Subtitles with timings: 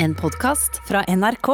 [0.00, 1.48] En podkast fra NRK.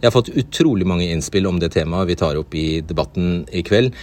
[0.00, 3.62] Jeg har fått utrolig mange innspill om det temaet vi tar opp i debatten i
[3.64, 3.94] kveld.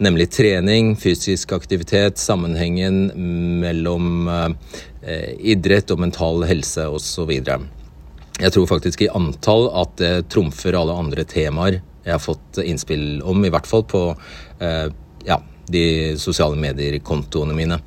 [0.00, 3.10] Nemlig trening, fysisk aktivitet, sammenhengen
[3.60, 7.34] mellom eh, idrett og mental helse osv.
[7.36, 13.20] Jeg tror faktisk i antall at det trumfer alle andre temaer jeg har fått innspill
[13.20, 14.06] om, i hvert fall på
[14.64, 14.86] eh,
[15.28, 15.36] ja,
[15.68, 15.84] de
[16.16, 17.82] sosiale medier-kontoene mine.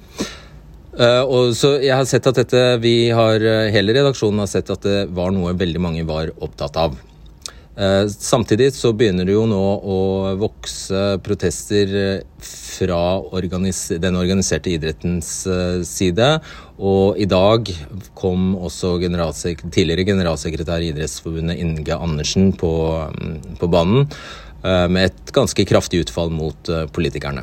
[0.93, 3.41] Uh, og så jeg har sett at dette, vi har,
[3.73, 6.99] Hele redaksjonen har sett at det var noe veldig mange var opptatt av.
[7.73, 9.97] Uh, samtidig så begynner det jo nå å
[10.37, 12.99] vokse protester fra
[13.33, 16.29] organis den organiserte idrettens uh, side.
[16.77, 17.73] Og i dag
[18.13, 22.71] kom også generalsek tidligere generalsekretær i Idrettsforbundet Inge Andersen på,
[23.09, 24.09] um, på banen
[24.63, 27.41] med et ganske kraftig utfall mot politikerne.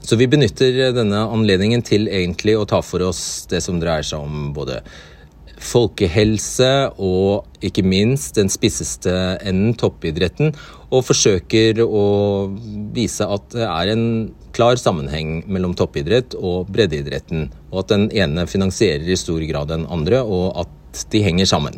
[0.00, 4.24] Så vi benytter denne anledningen til egentlig å ta for oss det som dreier seg
[4.24, 4.80] om både
[5.60, 6.70] folkehelse
[7.04, 9.12] og ikke minst den spisseste
[9.44, 10.54] enden, toppidretten,
[10.90, 12.04] og forsøker å
[12.96, 14.06] vise at det er en
[14.56, 19.86] klar sammenheng mellom toppidrett og breddeidretten, og at den ene finansierer i stor grad den
[19.92, 21.76] andre, og at de henger sammen.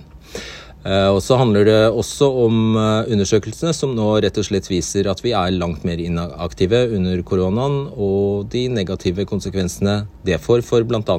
[0.83, 5.07] Eh, og så handler det også om eh, undersøkelsene som nå rett og slett viser
[5.11, 10.87] at vi er langt mer inaktive under koronaen, og de negative konsekvensene det får for
[10.87, 11.19] bl.a.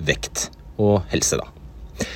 [0.00, 0.48] vekt
[0.80, 1.36] og helse.
[1.42, 2.06] da.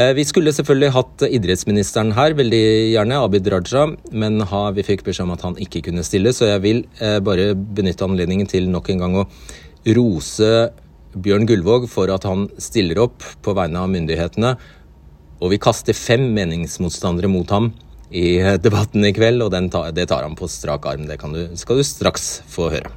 [0.00, 4.40] Eh, vi skulle selvfølgelig hatt idrettsministeren her, veldig gjerne, Abid Raja, men
[4.72, 6.86] vi fikk beskjed om at han ikke kunne stille, så jeg vil
[7.20, 9.28] bare benytte anledningen til nok en gang å
[9.92, 10.48] rose
[11.12, 14.56] Bjørn Gullvåg for at han stiller opp på vegne av myndighetene
[15.42, 17.72] og vi kaster fem meningsmotstandere mot ham
[18.14, 21.08] i debatten i kveld, og tar, det tar han på strak arm.
[21.08, 22.92] Det du, skal du straks få høre.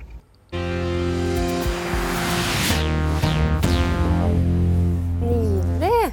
[5.24, 6.12] Nydelig.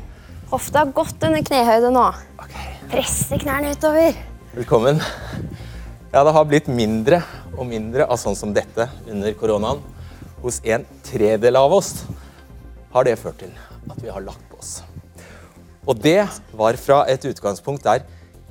[0.54, 2.06] Hofta har gått under knehøyde nå.
[2.46, 2.78] Okay.
[2.94, 4.16] Presse knærne utover.
[4.56, 5.02] Velkommen.
[6.14, 7.20] Ja, det har blitt mindre
[7.58, 9.84] og mindre av sånn som dette under koronaen.
[10.40, 12.06] Hos en tredel av oss
[12.96, 13.52] har det ført til
[13.92, 14.80] at vi har lagt på oss.
[15.82, 16.20] Og det
[16.54, 18.04] var fra et utgangspunkt der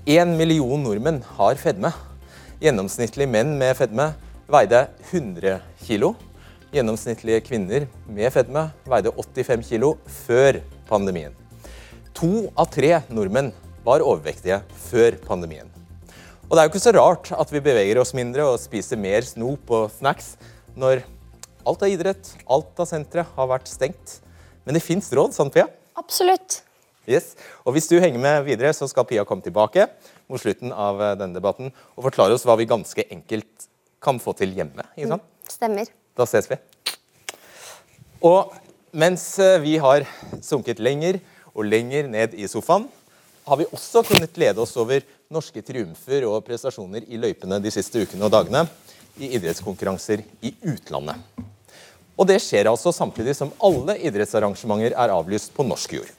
[0.03, 1.93] én million nordmenn har fedme.
[2.59, 4.09] Gjennomsnittlige menn med fedme
[4.51, 4.81] veide
[5.13, 6.11] 100 kg.
[6.75, 9.93] Gjennomsnittlige kvinner med fedme veide 85 kg
[10.25, 10.59] før
[10.89, 11.35] pandemien.
[12.19, 13.53] To av tre nordmenn
[13.85, 14.59] var overvektige
[14.89, 15.69] før pandemien.
[16.49, 19.23] Og det er jo ikke så rart at vi beveger oss mindre og spiser mer
[19.23, 20.33] snop og snacks
[20.75, 21.05] når
[21.63, 24.17] alt av idrett, alt av sentre har vært stengt.
[24.67, 25.69] Men det fins råd, sant Pia?
[25.95, 26.59] Absolutt.
[27.09, 27.33] Yes.
[27.65, 29.87] Og Hvis du henger med videre, så skal Pia komme tilbake
[30.29, 33.67] mot slutten av eh, denne debatten og forklare oss hva vi ganske enkelt
[34.01, 34.85] kan få til hjemme.
[34.95, 35.25] Ikke sant?
[35.25, 35.91] Mm, stemmer.
[36.17, 36.59] Da ses vi.
[38.21, 38.53] Og
[38.93, 40.05] mens eh, vi har
[40.45, 41.19] sunket lenger
[41.55, 42.85] og lenger ned i sofaen,
[43.49, 45.01] har vi også kunnet glede oss over
[45.33, 48.67] norske triumfer og prestasjoner i løypene de siste ukene og dagene
[49.17, 51.17] i idrettskonkurranser i utlandet.
[52.19, 56.11] Og det skjer altså samtidig som alle idrettsarrangementer er avlyst på norsk jord.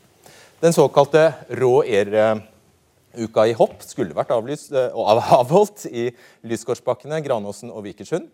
[0.63, 6.13] Den såkalte rå air-uka i hopp skulle vært avlyst, eh, avholdt i
[6.47, 8.29] Lysgårdsbakkene, Granåsen og Vikersund.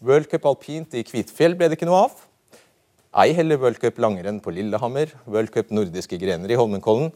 [0.00, 2.14] World Cup alpint i Kvitfjell ble det ikke noe av.
[3.18, 7.10] Ei heller World Cup langrenn på Lillehammer, World Cup nordiske grener i Holmenkollen.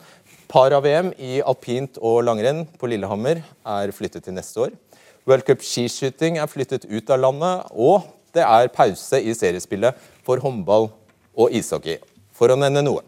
[0.50, 4.75] Para-VM i alpint og langrenn på Lillehammer er flyttet til neste år.
[5.28, 8.03] World Cup skiskyting er flyttet ut av landet, og
[8.34, 9.94] det er pause i seriespillet
[10.26, 10.91] for håndball
[11.38, 12.00] og ishockey,
[12.34, 13.06] for å nevne noe.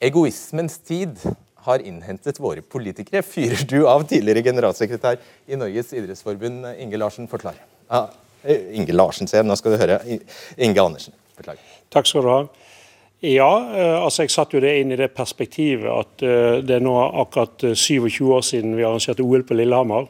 [0.00, 1.18] Egoismens tid
[1.66, 7.28] har innhentet våre politikere, fyrer du av tidligere generalsekretær i Norges idrettsforbund, Inge Larsen.
[7.28, 7.58] Forklar.
[7.92, 8.08] Ah,
[8.48, 9.98] Inge Larsen, se, nå skal du høre.
[10.56, 11.12] Inge Andersen.
[11.36, 11.60] Forklar.
[11.92, 12.40] Takk skal du ha.
[13.20, 16.86] Ja, eh, altså jeg satte jo det inn i det perspektivet at eh, det er
[16.86, 20.08] nå akkurat 27 år siden vi arrangerte OL på Lillehammer.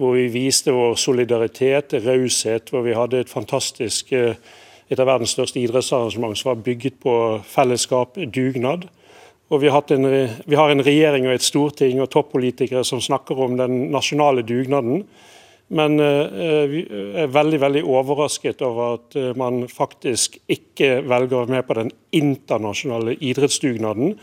[0.00, 5.60] Hvor vi viste vår solidaritet, raushet, hvor vi hadde et fantastisk et av verdens største
[5.60, 7.14] idrettsarrangement som var bygget på
[7.48, 8.84] fellesskap, dugnad.
[9.46, 10.06] Og vi har, en,
[10.46, 15.04] vi har, en, regjering og et storting og toppolitikere som snakker om den nasjonale dugnaden.
[15.68, 16.82] Men uh, vi
[17.18, 21.76] er veldig veldig overrasket over at uh, man faktisk ikke velger å være med på
[21.78, 24.16] den internasjonale idrettsdugnaden.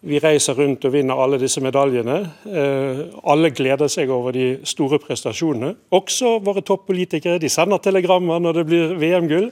[0.00, 2.18] Vi reiser rundt og vinner alle disse medaljene.
[2.44, 5.74] Uh, alle gleder seg over de store prestasjonene.
[5.92, 7.40] Også våre toppolitikere.
[7.40, 9.50] De sender telegrammer når det blir VM-gull.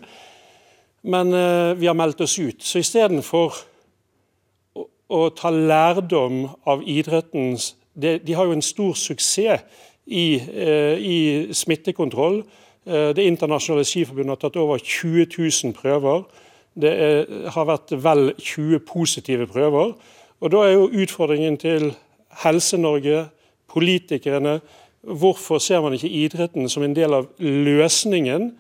[1.09, 1.31] Men
[1.79, 2.59] vi har meldt oss ut.
[2.59, 3.55] Så istedenfor
[5.09, 9.65] å ta lærdom av idrettens de, de, har jo en stor suksess
[10.07, 11.19] i, eh, i
[11.53, 12.43] smittekontroll.
[12.87, 16.23] Eh, det internasjonale skiforbundet har tatt over 20 000 prøver.
[16.79, 19.97] Det er, har vært vel 20 positive prøver.
[20.41, 21.91] Og Da er jo utfordringen til
[22.45, 23.27] Helse-Norge,
[23.69, 24.61] politikerne,
[25.03, 28.53] hvorfor ser man ikke idretten som en del av løsningen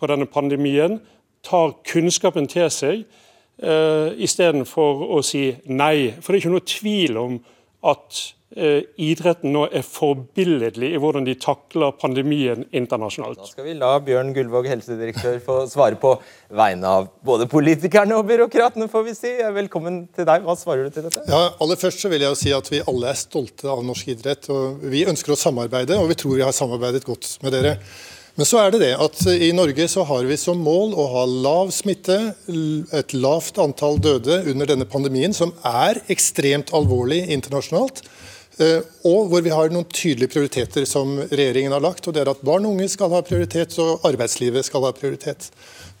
[0.00, 1.00] på denne pandemien?
[1.44, 3.04] Tar kunnskapen til seg
[3.64, 6.14] uh, istedenfor å si nei.
[6.20, 7.36] For det er ikke noe tvil om
[7.86, 8.18] at
[8.58, 13.40] uh, idretten nå er forbilledlig i hvordan de takler pandemien internasjonalt.
[13.40, 16.16] Da skal vi la Bjørn Gullvåg, helsedirektør, få svare på
[16.56, 19.36] vegne av både politikerne og byråkratene, får vi si.
[19.60, 20.44] Velkommen til deg.
[20.46, 21.24] Hva svarer du til dette?
[21.30, 24.12] Ja, aller først så vil jeg jo si at Vi alle er stolte av norsk
[24.16, 24.50] idrett.
[24.52, 27.78] og Vi ønsker å samarbeide, og vi tror vi har samarbeidet godt med dere.
[28.36, 31.24] Men så er det det at i Norge så har vi som mål å ha
[31.24, 32.18] lav smitte,
[32.92, 38.04] et lavt antall døde under denne pandemien, som er ekstremt alvorlig internasjonalt.
[38.56, 42.06] Eh, og hvor vi har noen tydelige prioriteter som regjeringen har lagt.
[42.08, 45.50] og det er At barn og unge skal ha prioritet, og arbeidslivet skal ha prioritet.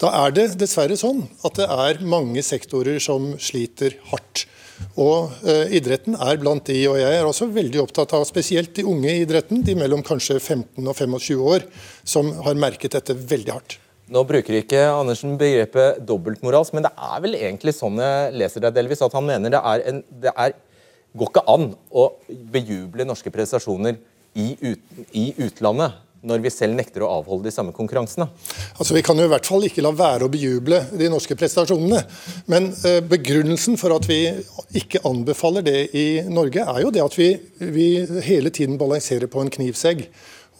[0.00, 4.46] Da er det dessverre sånn at det er mange sektorer som sliter hardt.
[4.96, 8.84] Og eh, Idretten er blant de, og jeg er også veldig opptatt av spesielt de
[8.88, 11.66] unge i idretten, de mellom kanskje 15 og 25 år,
[12.04, 13.78] som har merket dette veldig hardt.
[14.12, 18.76] Nå bruker ikke Andersen begrepet dobbeltmoralsk, men det er vel egentlig sånn jeg leser deg
[18.76, 20.54] delvis, at han mener det, en, det er,
[21.16, 22.08] går ikke an å
[22.54, 23.98] bejuble norske prestasjoner
[24.36, 28.26] i, ut, i utlandet når vi selv nekter å avholde de samme konkurransene?
[28.76, 32.02] Altså, Vi kan jo i hvert fall ikke la være å bejuble de norske prestasjonene.
[32.50, 34.20] Men eh, begrunnelsen for at vi
[34.76, 37.30] ikke anbefaler det i Norge, er jo det at vi,
[37.60, 37.90] vi
[38.26, 40.06] hele tiden balanserer på en knivsegg.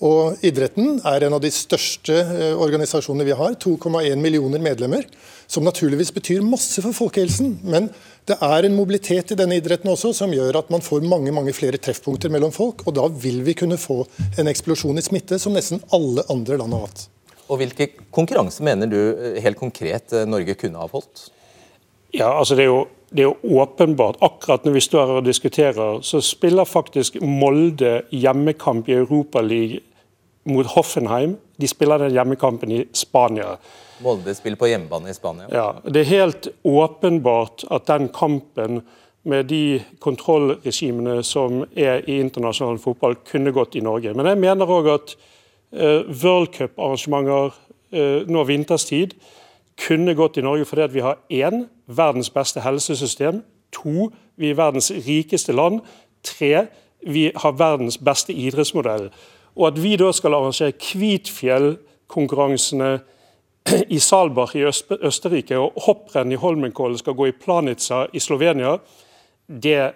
[0.04, 3.54] Og Idretten er en av de største eh, organisasjonene vi har.
[3.62, 5.06] 2,1 millioner medlemmer.
[5.48, 7.54] Som naturligvis betyr masse for folkehelsen.
[7.64, 7.88] Men
[8.28, 11.54] det er en mobilitet i denne idretten også som gjør at man får mange mange
[11.56, 12.84] flere treffpunkter mellom folk.
[12.84, 14.02] og Da vil vi kunne få
[14.37, 17.06] en eksplosjon i smitte som nesten alle andre land har hatt.
[17.46, 21.31] Og Hvilke konkurranser mener du eh, helt konkret eh, Norge kunne avholdt?
[22.14, 24.20] Ja, altså det er, jo, det er jo åpenbart.
[24.24, 29.82] Akkurat når vi står her og diskuterer, så spiller faktisk Molde hjemmekamp i Europaligaen
[30.46, 31.36] mot Hoffenheim.
[31.58, 33.56] De spiller den hjemmekampen i Spania.
[34.04, 35.48] Molde spiller på hjemmebane i Spania.
[35.50, 38.82] Ja, Det er helt åpenbart at den kampen
[39.26, 44.14] med de kontrollregimene som er i internasjonal fotball, kunne gått i Norge.
[44.14, 45.16] Men jeg mener òg at
[45.74, 49.16] uh, worldcuparrangementer uh, nå vinterstid
[49.81, 53.43] kunne gått i Norge fordi vi har én verdens beste helsesystem.
[53.73, 55.81] To vi er verdens rikeste land.
[56.25, 56.67] Tre
[57.06, 59.11] vi har verdens beste idrettsmodell.
[59.56, 62.99] Og at vi da skal arrangere Kvitfjell-konkurransene
[63.88, 68.78] i Salbach i Østerrike og hopprenn i Holmenkollen skal gå i Planica i Slovenia,
[69.46, 69.93] det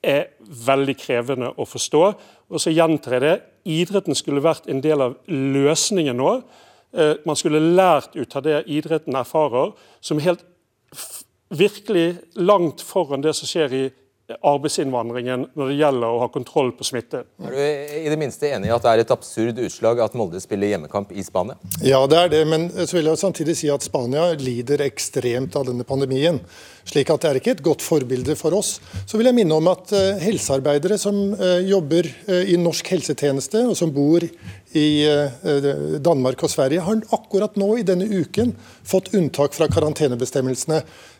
[0.00, 0.24] er
[0.66, 2.02] veldig krevende å forstå.
[2.50, 3.36] Og så gjentar jeg det,
[3.68, 6.40] idretten skulle vært en del av løsningen nå.
[6.92, 10.44] Eh, man skulle lært ut av det idretten erfarer, som er helt
[11.50, 13.84] virkelig langt foran det som skjer i
[14.38, 17.24] arbeidsinnvandringen når det gjelder å ha kontroll på smitte.
[17.42, 20.40] Er du i det minste enig i at det er et absurd utslag at Molde
[20.42, 21.58] spiller hjemmekamp i Spania?
[21.84, 25.68] Ja, det er det, men så vil jeg samtidig si at Spania lider ekstremt av
[25.68, 26.40] denne pandemien.
[26.90, 28.78] Slik at det er ikke et godt forbilde for oss.
[29.06, 33.62] Så vil jeg minne om at uh, helsearbeidere som uh, jobber uh, i norsk helsetjeneste,
[33.68, 34.24] og som bor
[34.70, 35.02] i
[35.98, 38.52] Danmark og Sverige, har akkurat nå i denne uken
[38.86, 40.78] fått unntak fra karantenebestemmelsene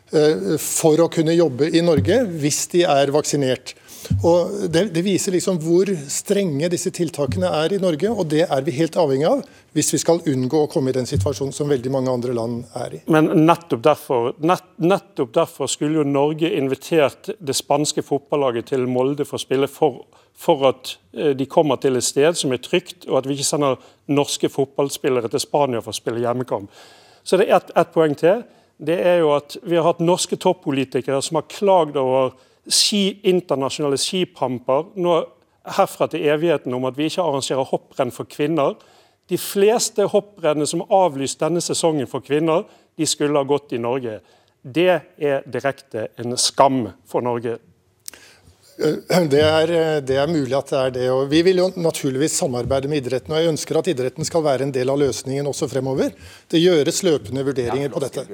[0.59, 3.75] for å kunne jobbe i Norge hvis de er vaksinert.
[4.23, 8.63] Og det, det, viser liksom hvor strenge disse tiltakene er i Norge, og det er
[8.65, 9.43] vi helt avhengig av
[9.75, 12.97] hvis vi skal unngå å komme i den situasjonen som veldig mange andre land er
[12.97, 13.01] i.
[13.13, 19.27] Men nettopp derfor, nett, nettopp derfor skulle jo Norge invitert det spanske fotballaget til Molde
[19.27, 20.03] for å spille for,
[20.35, 23.51] for at eh, de kommer til et sted som er trygt, og at vi ikke
[23.53, 23.79] sender
[24.11, 26.73] norske fotballspillere til Spania for å spille hjemmekamp.
[27.23, 28.41] Så det er ett et poeng til
[28.81, 32.33] det er jo at vi har hatt norske toppolitikere som har klagd over
[32.65, 35.19] ski, internasjonale skipamper nå
[35.77, 38.75] herfra til evigheten om at vi ikke arrangerer hopprenn for kvinner.
[39.29, 42.65] De fleste hopprennene som er avlyst denne sesongen for kvinner,
[42.97, 44.17] de skulle ha gått i Norge.
[44.61, 47.59] Det er direkte en skam for Norge.
[48.81, 51.07] Eh, det er, eh, det er, mulig at det er det.
[51.13, 53.33] og Vi vil jo naturligvis samarbeide med idretten.
[53.33, 56.11] og Jeg ønsker at idretten skal være en del av løsningen også fremover.
[56.49, 58.25] Det gjøres løpende vurderinger ja, på dette.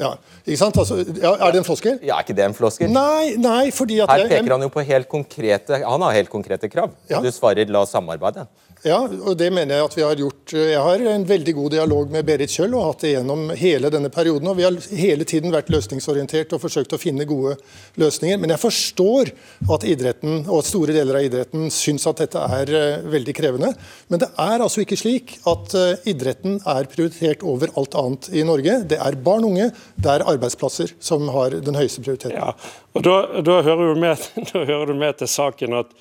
[0.00, 0.14] Ja,
[0.46, 0.78] ikke sant?
[0.78, 2.00] Altså, ja, er det en floskel?
[2.02, 2.90] Ja, Er ikke det en floskel?
[2.92, 4.10] Nei, nei, fordi at...
[4.10, 6.90] Her peker han jo på helt konkrete Han har helt konkrete krav.
[7.08, 7.20] Ja.
[7.22, 8.46] Du svarer 'la samarbeide'.
[8.82, 12.08] Ja, og det mener jeg at vi har gjort Jeg har en veldig god dialog
[12.10, 14.48] med Berit Kjøll og hatt det gjennom hele denne perioden.
[14.50, 17.54] og Vi har hele tiden vært løsningsorientert og forsøkt å finne gode
[18.02, 18.40] løsninger.
[18.42, 19.30] Men jeg forstår
[19.76, 23.70] at idretten og store deler av idretten syns at dette er eh, veldig krevende.
[24.10, 28.42] Men det er altså ikke slik at eh, idretten er prioritert over alt annet i
[28.48, 28.80] Norge.
[28.90, 32.34] Det er barn og unge, det er arbeidsplasser som har den høyeste prioriteten.
[32.34, 32.50] Ja,
[32.98, 35.94] og da, da, hører med, da hører du med til saken at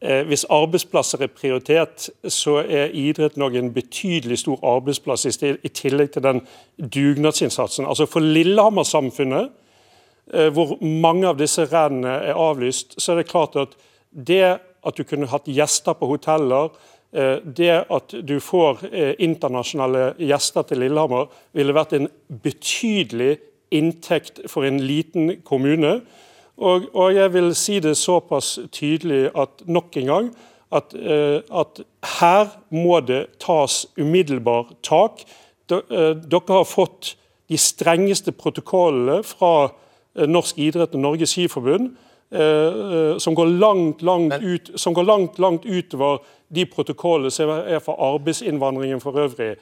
[0.00, 6.22] hvis arbeidsplasser er prioritet, så er idretten òg en betydelig stor arbeidsplass i tillegg til
[6.22, 6.42] den
[6.76, 7.86] dugnadsinnsatsen.
[7.88, 9.48] Altså For Lillehammer-samfunnet,
[10.34, 13.72] eh, hvor mange av disse rennene er avlyst, så er det klart at
[14.10, 16.68] det at du kunne hatt gjester på hoteller,
[17.12, 18.84] eh, det at du får
[19.18, 23.38] internasjonale gjester til Lillehammer, ville vært en betydelig
[23.72, 26.02] inntekt for en liten kommune.
[26.56, 30.30] Og, og, jeg vil si det såpass tydelig at nok en gang
[30.72, 31.82] at, uh, at
[32.18, 35.20] her må det tas umiddelbar tak.
[35.68, 37.14] De, uh, dere har fått
[37.48, 41.94] de strengeste protokollene fra uh, Norsk idrett og Norges Skiforbund.
[43.22, 47.94] som går langt, langt ut, som går langt, langt utover de protokollene som er for
[48.02, 49.54] arbeidsinnvandringen for øvrig.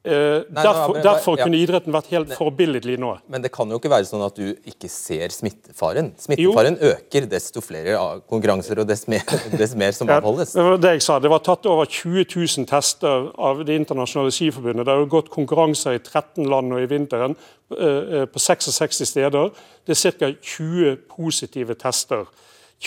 [0.00, 0.12] Uh,
[0.48, 1.44] Nei, derfor, men, derfor ja.
[1.44, 3.10] kunne idretten vært helt forbilledlig nå.
[3.28, 6.14] Men det kan jo ikke være sånn at du ikke ser smittefaren.
[6.16, 6.94] Smittefaren jo.
[6.94, 7.98] øker desto flere
[8.32, 9.26] konkurranser og dess mer,
[9.60, 10.54] dess mer som avholdes.
[10.56, 11.18] Ja, det jeg sa.
[11.20, 14.86] Det var tatt over 20 000 tester av Det internasjonale skiforbundet.
[14.88, 19.52] Det har jo gått konkurranser i 13 land og i vinteren uh, på 66 steder.
[19.84, 20.32] Det er ca.
[20.32, 22.24] 20 positive tester.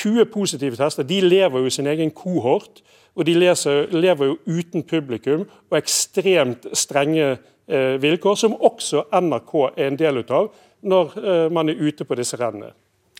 [0.01, 1.05] 20 positive tester.
[1.05, 2.81] De lever jo i sin egen kohort.
[3.13, 9.55] Og de leser, lever jo uten publikum og ekstremt strenge eh, vilkår, som også NRK
[9.71, 10.49] er en del av
[10.83, 12.73] når eh, man er ute på disse rennene.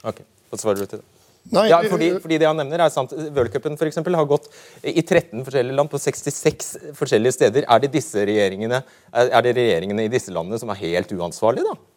[0.04, 1.10] Ok, Hva svarer du til det?
[1.52, 3.12] Nei, ja, fordi, fordi, det han nevner er sant.
[3.36, 3.76] Worldcupen
[4.16, 4.46] har gått
[4.80, 7.66] i 13 forskjellige land på 66 forskjellige steder.
[7.68, 8.80] Er det, disse regjeringene,
[9.12, 11.93] er det regjeringene i disse landene som er helt uansvarlige, da?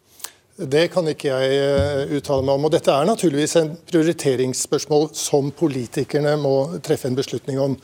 [0.57, 2.63] Det kan ikke jeg eh, uttale meg om.
[2.65, 7.75] og Dette er naturligvis en prioriteringsspørsmål som politikerne må treffe en beslutning om.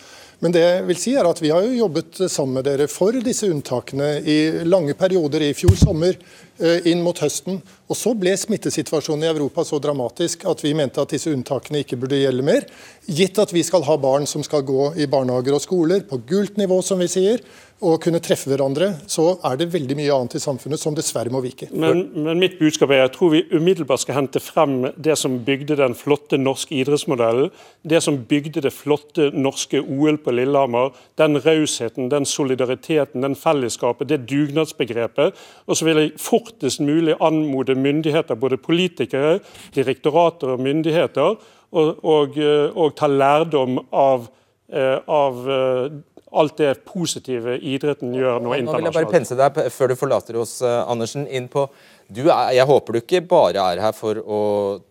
[0.42, 3.14] Men det jeg vil si er at vi har jo jobbet sammen med dere for
[3.24, 6.18] disse unntakene i lange perioder i fjor sommer
[6.60, 7.62] inn mot høsten.
[7.90, 12.00] Og Så ble smittesituasjonen i Europa så dramatisk at vi mente at disse unntakene ikke
[12.02, 12.66] burde gjelde mer.
[13.06, 16.58] Gitt at vi skal ha barn som skal gå i barnehager og skoler på gult
[16.58, 17.44] nivå, som vi sier,
[17.84, 21.42] og kunne treffe hverandre, så er det veldig mye annet i samfunnet som dessverre må
[21.44, 21.68] vike.
[21.72, 25.76] Men, men mitt budskap er jeg tror vi umiddelbart skal hente frem det som bygde
[25.82, 27.52] den flotte norske idrettsmodellen.
[27.84, 30.94] Det som bygde det flotte norske OL på Lillehammer.
[31.20, 35.36] Den rausheten, den solidariteten, den fellesskapet, det dugnadsbegrepet.
[35.68, 39.40] Og så vil jeg fortest mulig anmode myndigheter, både politikere,
[39.76, 41.38] direktorater og myndigheter,
[41.74, 42.40] og, og,
[42.78, 44.28] og ta lærdom av,
[44.70, 45.96] eh, av eh,
[46.34, 48.70] alt det positive idretten gjør nå internasjonalt.
[48.70, 51.66] Nå vil jeg bare pense deg, før du forlater oss, eh, Andersen, inn på
[52.14, 54.40] du er, Jeg håper du ikke bare er her for å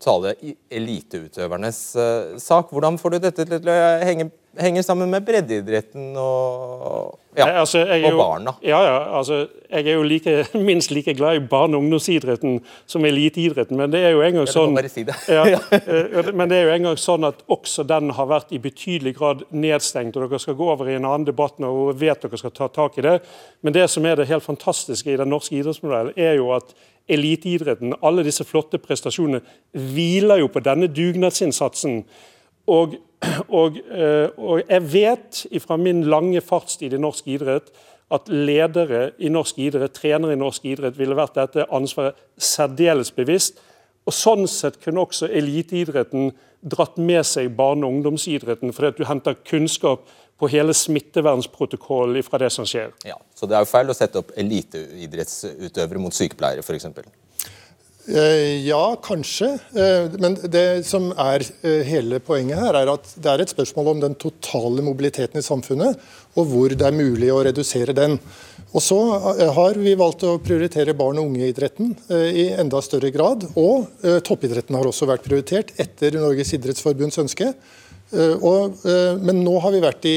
[0.02, 0.34] tale
[0.72, 1.80] eliteutøvernes
[2.42, 2.72] sak.
[2.72, 7.80] Hvordan får du dette til å henge henger sammen med breddeidretten og, ja, Nei, altså,
[7.88, 8.52] og barna.
[8.60, 9.38] Ja, ja, altså,
[9.70, 10.34] jeg er jo like,
[10.68, 13.78] minst like glad i barne- og ungdomsidretten som eliteidretten.
[13.80, 15.16] Men det er jo en gang sånn si det.
[15.32, 15.46] ja,
[15.78, 19.46] eh, men det er jo en sånn at også den har vært i betydelig grad
[19.56, 20.18] nedstengt.
[20.18, 22.68] og Dere skal gå over i en annen debatt nå og vet dere skal ta
[22.68, 23.18] tak i det.
[23.64, 26.76] Men det som er det helt fantastiske i den norske idrettsmodellen, er jo at
[27.10, 29.40] eliteidretten, alle disse flotte prestasjonene,
[29.72, 32.02] hviler jo på denne dugnadsinnsatsen.
[32.66, 32.98] Og
[33.48, 37.70] og, eh, og, jeg vet fra min lange fartstid i norsk idrett
[38.12, 43.62] at ledere i norsk idrett, trenere i norsk idrett, ville vært dette ansvaret særdeles bevisst.
[44.04, 49.06] Og Sånn sett kunne også eliteidretten dratt med seg barne- og ungdomsidretten, fordi at du
[49.06, 50.04] henter kunnskap
[50.38, 52.90] på hele smittevernprotokollen fra det som skjer.
[53.06, 56.90] Ja, Så det er jo feil å sette opp eliteidrettsutøvere mot sykepleiere, f.eks.?
[58.06, 59.46] Eh, ja, kanskje.
[59.74, 63.92] Eh, men det som er eh, hele poenget her, er at det er et spørsmål
[63.92, 66.00] om den totale mobiliteten i samfunnet,
[66.34, 68.18] og hvor det er mulig å redusere den.
[68.72, 68.98] Og så
[69.54, 73.44] har vi valgt å prioritere barn- og ungeidretten i enda større grad.
[73.60, 73.90] Og
[74.24, 77.50] toppidretten har også vært prioritert etter Norges idrettsforbunds ønske.
[78.40, 78.80] Og,
[79.20, 80.16] men nå har vi vært i,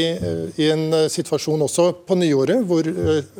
[0.56, 2.88] i, en situasjon også på nyåret hvor,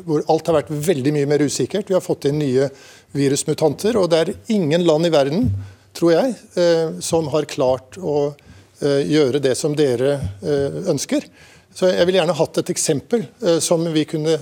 [0.04, 1.88] hvor alt har vært veldig mye mer usikkert.
[1.88, 2.68] Vi har fått inn nye
[3.16, 3.96] virusmutanter.
[4.00, 5.50] Og det er ingen land i verden,
[5.96, 8.32] tror jeg, eh, som har klart å
[8.80, 11.28] eh, gjøre det som dere eh, ønsker.
[11.76, 13.26] Så Jeg ville gjerne hatt et eksempel
[13.60, 14.32] som vi kunne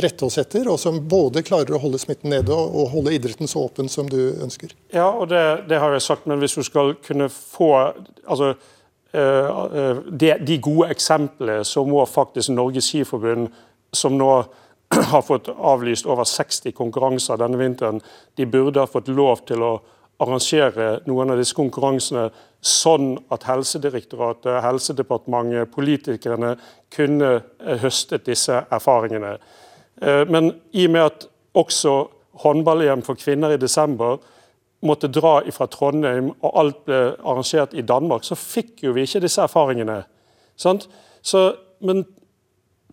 [0.00, 3.66] rette oss etter, og som både klarer å holde smitten nede og holde idretten så
[3.66, 4.72] åpen som du ønsker.
[4.88, 7.68] Ja, og det, det har jeg sagt, men hvis du skal kunne få
[8.24, 8.54] altså,
[9.12, 13.50] de, de gode eksemplene, så må faktisk Norges Skiforbund
[13.92, 14.32] som nå
[15.12, 18.00] har fått avlyst over 60 konkurranser denne vinteren,
[18.36, 19.74] de burde ha fått lov til å
[20.20, 22.26] arrangere noen av disse konkurransene
[22.60, 26.56] sånn at Helsedirektoratet, Helsedepartementet, politikerne
[26.92, 29.38] kunne eh, høstet disse erfaringene.
[30.02, 31.94] Eh, men i og med at også
[32.42, 34.20] håndball-EM for kvinner i desember
[34.86, 39.20] måtte dra fra Trondheim, og alt ble arrangert i Danmark, så fikk jo vi ikke
[39.24, 40.02] disse erfaringene.
[40.56, 41.42] Så,
[41.84, 42.04] men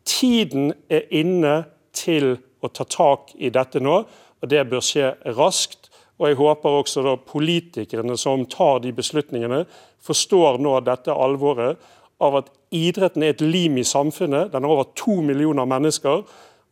[0.07, 1.61] tiden er inne
[1.97, 3.99] til å ta tak i dette nå,
[4.37, 5.89] og det bør skje raskt.
[6.17, 9.65] Og jeg håper også da politikerne som tar de beslutningene,
[10.01, 11.81] forstår nå dette alvoret
[12.23, 14.51] av at idretten er et lim i samfunnet.
[14.53, 16.23] Den har over to millioner mennesker.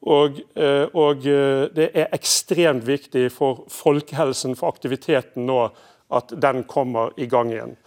[0.05, 5.69] Og, eh, og, eh, det er ekstremt viktig for folkehelsen, for aktiviteten nå,
[6.11, 7.77] at den kommer i gang igjen.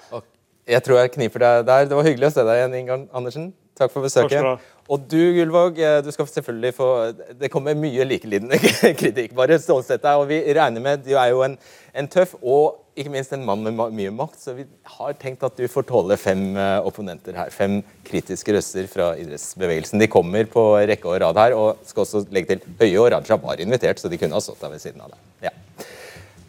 [0.67, 1.85] Jeg tror jeg kniper deg der.
[1.87, 3.53] Det var hyggelig å se deg igjen, Ingar Andersen.
[3.79, 4.43] Takk for besøket.
[4.43, 6.89] Takk og du, Gullvåg, eh, du skal selvfølgelig få
[7.37, 8.57] Det kommer mye likelidende
[9.01, 9.35] kritikk.
[9.37, 10.21] Bare stålsett deg.
[10.21, 11.59] Og vi regner med Du er jo en,
[11.93, 14.65] en, tøff og ikke minst en mann med mye makt, så vi
[14.97, 17.53] har tenkt at du får tåle fem uh, opponenter her.
[17.55, 17.77] Fem
[18.09, 20.03] kritiske røster fra idrettsbevegelsen.
[20.03, 23.39] De kommer på rekke og rad her, og skal også legge til Høie og Raja
[23.39, 25.23] var invitert, så de kunne ha stått der ved siden av deg.
[25.47, 25.55] Ja.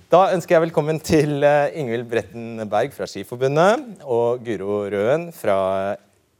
[0.09, 5.59] Da ønsker jeg velkommen til uh, Ingvild Bretten Berg fra Skiforbundet og Guro Røen fra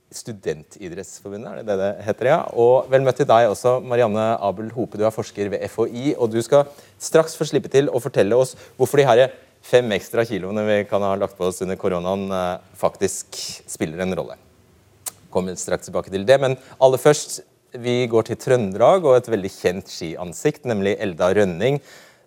[0.09, 2.31] Studentidrettsforbundet, er det det det heter?
[2.31, 2.39] ja?
[2.57, 6.15] Og vel møtt til deg også, Marianne Abel Hope, du er forsker ved FHI.
[6.17, 6.65] Og du skal
[6.97, 9.27] straks få slippe til å fortelle oss hvorfor de her
[9.65, 13.37] fem ekstra kiloene vi kan ha lagt på oss under koronaen, eh, faktisk
[13.69, 14.37] spiller en rolle.
[15.29, 17.41] Kommer straks tilbake til det, men aller først,
[17.77, 21.77] vi går til Trøndelag og et veldig kjent skiansikt, nemlig Elda Rønning.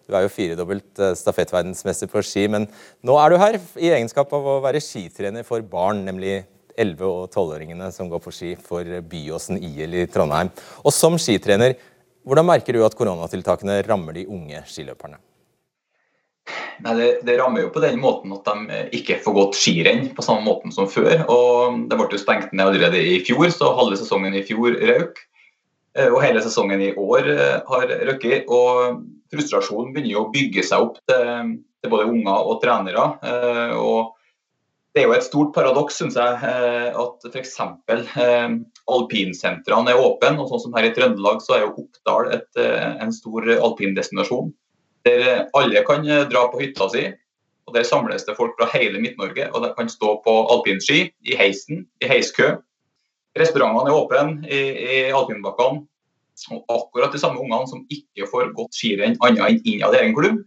[0.06, 2.68] Du er jo firedobbelt eh, stafettverdensmester på ski, men
[3.02, 6.44] nå er du her i egenskap av å være skitrener for barn, nemlig
[6.78, 10.52] 11- og 12-åringene som går på ski for Byåsen IL i Trondheim.
[10.82, 11.76] Og som skitrener,
[12.22, 15.18] hvordan merker du at koronatiltakene rammer de unge skiløperne?
[16.82, 20.24] Nei, det, det, rammer jo på den måten at de ikke får gått skirenn på
[20.24, 21.24] samme måten som før.
[21.30, 25.20] og Det ble jo stengt ned allerede i fjor, så halve sesongen i fjor røk.
[25.98, 28.48] Eh, og hele sesongen i år eh, har røkket.
[28.50, 29.02] Og
[29.32, 33.06] frustrasjonen begynner jo å bygge seg opp til, til både unger og trenere.
[33.22, 34.16] Eh, og
[34.92, 37.54] det er jo et stort paradoks synes jeg, eh, at f.eks.
[38.20, 38.56] Eh,
[38.92, 40.34] alpinsentrene er åpne.
[40.36, 44.52] og sånn som Her i Trøndelag så er jo Oppdal et, eh, en stor alpindestinasjon.
[45.08, 47.06] Der alle kan dra på hytta si.
[47.66, 49.48] og Der samles det folk fra hele Midt-Norge.
[49.54, 52.58] og De kan stå på alpinski i heisen, i heiskø.
[53.34, 55.86] Restaurantene er åpne i, i alpinbakkene.
[56.50, 60.14] Og akkurat de samme ungene som ikke får gått skirenn annet enn innad i egen
[60.16, 60.44] klubb,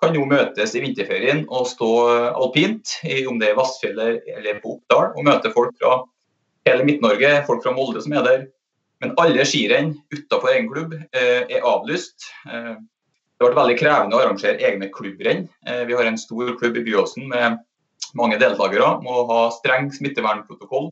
[0.00, 1.90] kan nå møtes i vinterferien og stå
[2.32, 2.96] alpint,
[3.28, 5.98] om det er Vassfjellet eller på Oppdal, og møte folk fra
[6.68, 8.46] hele Midt-Norge, folk fra Molde som er der.
[9.00, 12.28] Men alle skirenn utenfor egen klubb eh, er avlyst.
[12.44, 15.46] Det har vært veldig krevende å arrangere egne klubbrenn.
[15.64, 17.60] Eh, vi har en stor klubb i Byåsen med
[18.16, 18.98] mange deltakere.
[19.04, 20.90] Må ha streng smittevernprotokoll.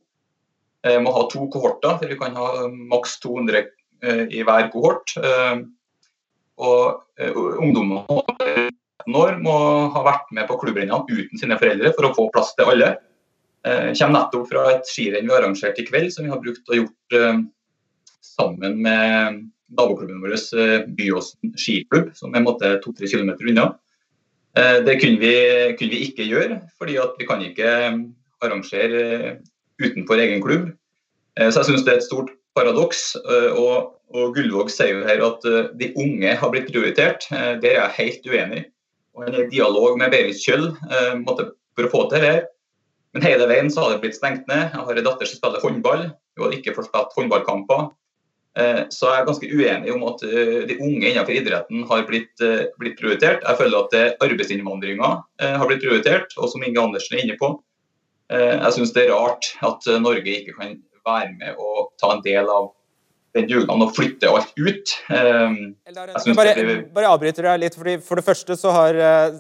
[1.03, 3.65] Må ha to kohorter, for vi kan ha maks 200
[4.31, 5.11] i hver kohort.
[6.63, 7.25] Og
[7.59, 8.07] ungdommer
[9.09, 9.57] 18 år må
[9.95, 12.97] ha vært med på klubbrennene uten sine foreldre for å få plass til alle.
[13.67, 16.69] Eh, kommer nettopp fra et skirenn vi har arrangert i kveld, som vi har brukt
[16.69, 17.41] og gjort eh,
[18.25, 19.43] sammen med
[19.79, 23.71] naboklubben vår, eh, Byåsen skiklubb, som er to-tre km unna.
[24.59, 25.35] Det kunne vi,
[25.79, 27.69] kunne vi, ikke gjøre, fordi vi kan ikke
[28.43, 29.37] arrangere
[29.79, 30.73] utenfor egen klubb.
[31.39, 33.15] så jeg syns det er et stort paradoks.
[33.55, 35.47] og, og Gullvåg sier jo her at
[35.79, 37.29] de unge har blitt prioritert.
[37.31, 38.65] Det er jeg helt uenig
[39.19, 42.37] og en dialog med Berit Kjøll eh, for å få til det.
[43.17, 44.69] Men hele veien så har det blitt stengt ned.
[44.71, 46.11] Jeg har en datter som spiller håndball.
[46.37, 47.89] Hun har ikke fått spilt håndballkamper.
[48.59, 52.45] Eh, så jeg er ganske uenig om at eh, de unge innenfor idretten har blitt,
[52.79, 53.43] blitt prioritert.
[53.43, 57.57] Jeg føler at arbeidsinnvandringa har blitt prioritert, og som Inge Andersen er inne på.
[58.29, 60.75] Jeg syns det er rart at Norge ikke kan
[61.07, 62.75] være med og ta en del av
[63.39, 64.97] den dugnaden å flytte alt ut.
[65.11, 66.83] Um, jeg bare, blir...
[66.95, 67.79] bare avbryter deg litt.
[67.79, 69.39] fordi For det første så har uh,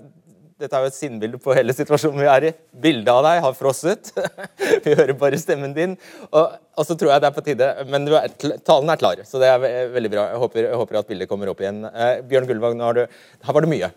[0.58, 2.50] dette er jo et sinnbilde på hele situasjonen vi er i.
[2.82, 4.10] Bildet av deg har frosset.
[4.84, 5.94] vi hører bare stemmen din.
[6.32, 7.68] Og, og, så tror jeg det er på tide.
[7.86, 8.26] Men er,
[8.66, 10.26] talen er klar, så det er veldig bra.
[10.32, 11.84] Jeg håper, jeg håper at bildet kommer opp igjen.
[11.86, 13.92] Eh, Bjørn Gullvang, her var det mye.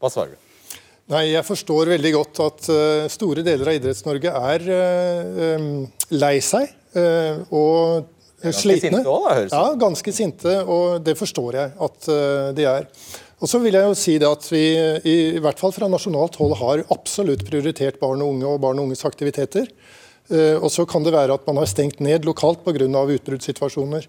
[0.00, 0.42] Hva svarer du?
[1.12, 4.64] Nei, Jeg forstår veldig godt at uh, store deler av Idretts-Norge er
[5.60, 5.70] um,
[6.16, 6.72] lei seg.
[7.52, 8.08] og
[8.42, 9.00] slitne.
[9.00, 12.88] Sinte også, da, ja, ganske sinte, og det forstår jeg at uh, de er.
[13.36, 14.62] Og så vil jeg jo si det at vi
[15.04, 18.80] i, i hvert fall fra nasjonalt hold har absolutt prioritert barn og unge og barn
[18.80, 19.68] og unges aktiviteter.
[20.26, 22.86] Eh, og så kan det være at man har stengt ned lokalt pga.
[23.16, 24.06] utbruddssituasjoner.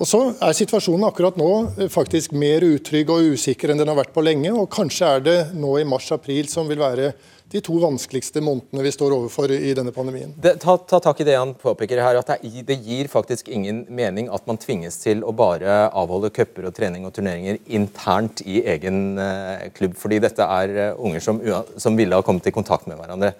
[0.00, 3.98] Og så er situasjonen akkurat nå eh, faktisk mer utrygg og usikker enn den har
[4.00, 4.50] vært på lenge.
[4.50, 7.12] Og kanskje er det nå i mars-april som vil være
[7.50, 10.34] de to vanskeligste månedene vi står overfor i denne pandemien.
[10.38, 14.30] Det, ta, ta, tak i det han påpeker her, at det, gir faktisk ingen mening
[14.30, 19.18] at man tvinges til å bare avholde cuper og trening og turneringer internt i egen
[19.18, 19.98] eh, klubb.
[19.98, 21.42] Fordi dette er unger som,
[21.74, 23.34] som, ville ha kommet i kontakt med hverandre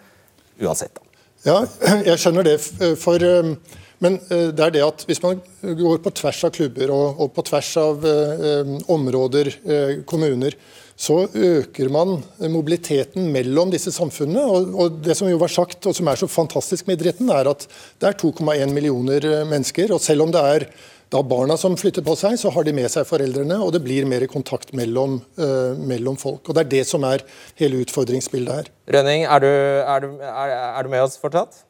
[0.61, 0.95] uansett.
[0.99, 1.10] Da.
[1.47, 1.63] Ja,
[2.09, 2.59] jeg skjønner det.
[3.01, 3.23] for...
[3.23, 3.55] Um,
[4.01, 7.35] men uh, det er det at hvis man går på tvers av klubber og, og
[7.37, 10.57] på tvers av eh, områder, eh, kommuner,
[11.01, 12.15] så øker man
[12.53, 14.41] mobiliteten mellom disse samfunnene.
[14.41, 17.53] Og, og, Det som jo var sagt, og som er så fantastisk med idretten, er
[17.53, 17.67] at
[18.01, 19.93] det er 2,1 millioner eh, mennesker.
[19.93, 20.67] og Selv om det er
[21.11, 24.07] da barna som flytter på seg, så har de med seg foreldrene, og det blir
[24.09, 26.45] mer kontakt mellom, uh, mellom folk.
[26.47, 27.25] og Det er det som er
[27.59, 28.69] hele utfordringsbildet her.
[28.95, 31.65] Rønning, er du, er, du, er, er du, med oss fortsatt?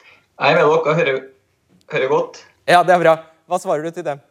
[0.00, 0.80] Jeg er med dere.
[0.80, 1.20] og hører,
[1.94, 2.42] hører godt.
[2.66, 3.14] Ja, det er bra.
[3.50, 4.22] Hva svarer du til dem?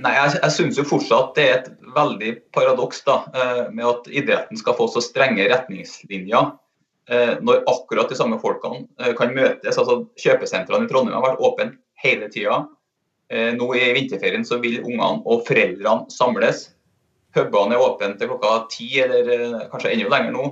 [0.00, 4.58] Nei, Jeg, jeg syns fortsatt det er et veldig paradoks da, eh, med at idretten
[4.58, 6.50] skal få så strenge retningslinjer
[7.12, 9.76] eh, når akkurat de samme folkene kan møtes.
[9.76, 12.62] altså Kjøpesentrene i Trondheim har vært åpne hele tida.
[13.28, 16.62] Nå i vinterferien så vil ungene og foreldrene samles.
[17.36, 20.46] Pubene er åpne til klokka ti eller kanskje enda lenger nå.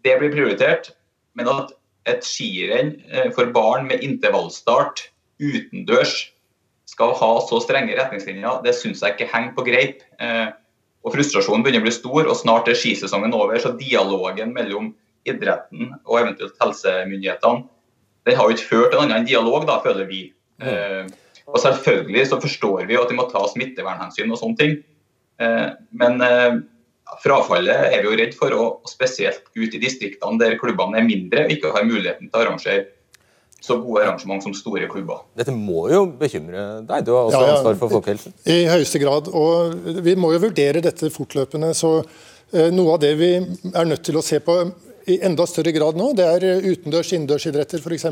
[0.00, 0.88] Det blir prioritert.
[1.36, 1.74] Men at
[2.08, 2.94] et skirenn
[3.36, 5.04] for barn med intervallstart
[5.42, 6.16] utendørs
[6.88, 10.04] skal ha så strenge retningslinjer, det syns jeg ikke henger på greip.
[10.22, 10.52] Eh,
[11.04, 13.58] og Frustrasjonen begynner å bli stor, og snart er skisesongen over.
[13.60, 14.92] Så dialogen mellom
[15.28, 17.68] idretten og eventuelt helsemyndighetene
[18.24, 20.20] den har jo ikke ført til en annen dialog, da, føler vi.
[20.62, 21.10] Mm.
[21.50, 24.76] Og Selvfølgelig så forstår vi at de må ta smittevernhensyn og sånne ting.
[25.42, 25.68] Eh,
[26.00, 26.56] men eh,
[27.22, 31.46] frafallet er vi jo redd for, og spesielt ut i distriktene der klubbene er mindre
[31.46, 32.86] og ikke har muligheten til å arrangere
[33.64, 35.22] så gode arrangement som store klubber.
[35.38, 38.34] Dette må jo bekymre deg, du har også ja, ja, ansvar for folkehelsen?
[38.44, 39.30] I høyeste grad.
[39.32, 41.72] Og vi må jo vurdere dette fortløpende.
[41.76, 44.58] så eh, Noe av det vi er nødt til å se på
[45.08, 48.06] i enda større grad nå, det er utendørs innendørsidretter f.eks.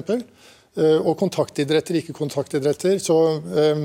[0.72, 2.96] Eh, og kontaktidretter, ikke kontaktidretter.
[3.02, 3.16] Så
[3.52, 3.82] eh,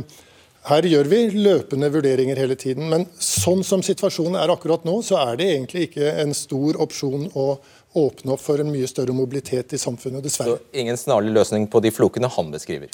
[0.67, 2.87] her gjør vi løpende vurderinger hele tiden.
[2.91, 7.27] Men sånn som situasjonen er akkurat nå, så er det egentlig ikke en stor opsjon
[7.35, 7.49] å
[7.97, 10.57] åpne opp for en mye større mobilitet i samfunnet, dessverre.
[10.57, 12.91] Så ingen snarlig løsning på de flokene han beskriver?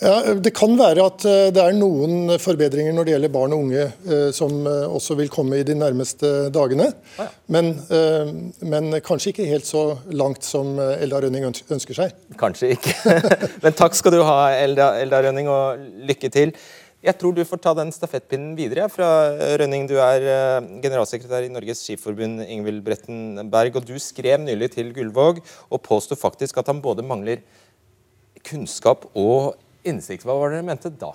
[0.00, 3.64] Ja, Det kan være at eh, det er noen forbedringer når det gjelder barn og
[3.66, 6.90] unge, eh, som eh, også vil komme i de nærmeste dagene.
[7.16, 7.30] Ah, ja.
[7.52, 7.72] men,
[8.64, 12.14] men, kanskje ikke helt så langt som Elda Rønning ønsker seg.
[12.40, 12.94] Kanskje ikke.
[13.64, 16.54] men takk skal du ha, Elda, Elda Rønning, og lykke til.
[17.02, 19.88] Jeg tror du får ta den stafettpinnen videre fra eh, Rønning.
[19.90, 23.80] Du er eh, generalsekretær i Norges Skiforbund, Ingvild Bretten Berg.
[23.80, 27.42] Og du skrev nylig til Gullvåg og påsto faktisk at han både mangler
[28.46, 30.22] kunnskap og innsikt.
[30.22, 31.10] Hva var det dere mente da?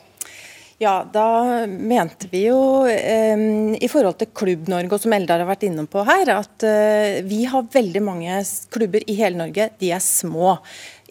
[0.77, 3.39] Ja, da mente vi jo eh,
[3.81, 7.47] i forhold til Klubb-Norge, og som Eldar har vært inne på her, at eh, vi
[7.49, 8.43] har veldig mange
[8.75, 9.71] klubber i hele Norge.
[9.81, 10.59] De er små.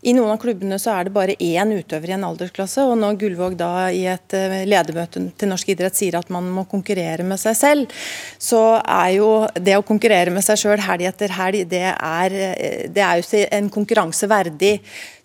[0.06, 2.84] I noen av klubbene så er det bare én utøver i en aldersklasse.
[2.86, 6.62] og Når Gullvåg da i et eh, ledermøte til norsk idrett sier at man må
[6.70, 7.96] konkurrere med seg selv,
[8.38, 12.84] så er jo det å konkurrere med seg sjøl helg etter helg, det er, eh,
[12.86, 14.76] det er jo en konkurranse verdig.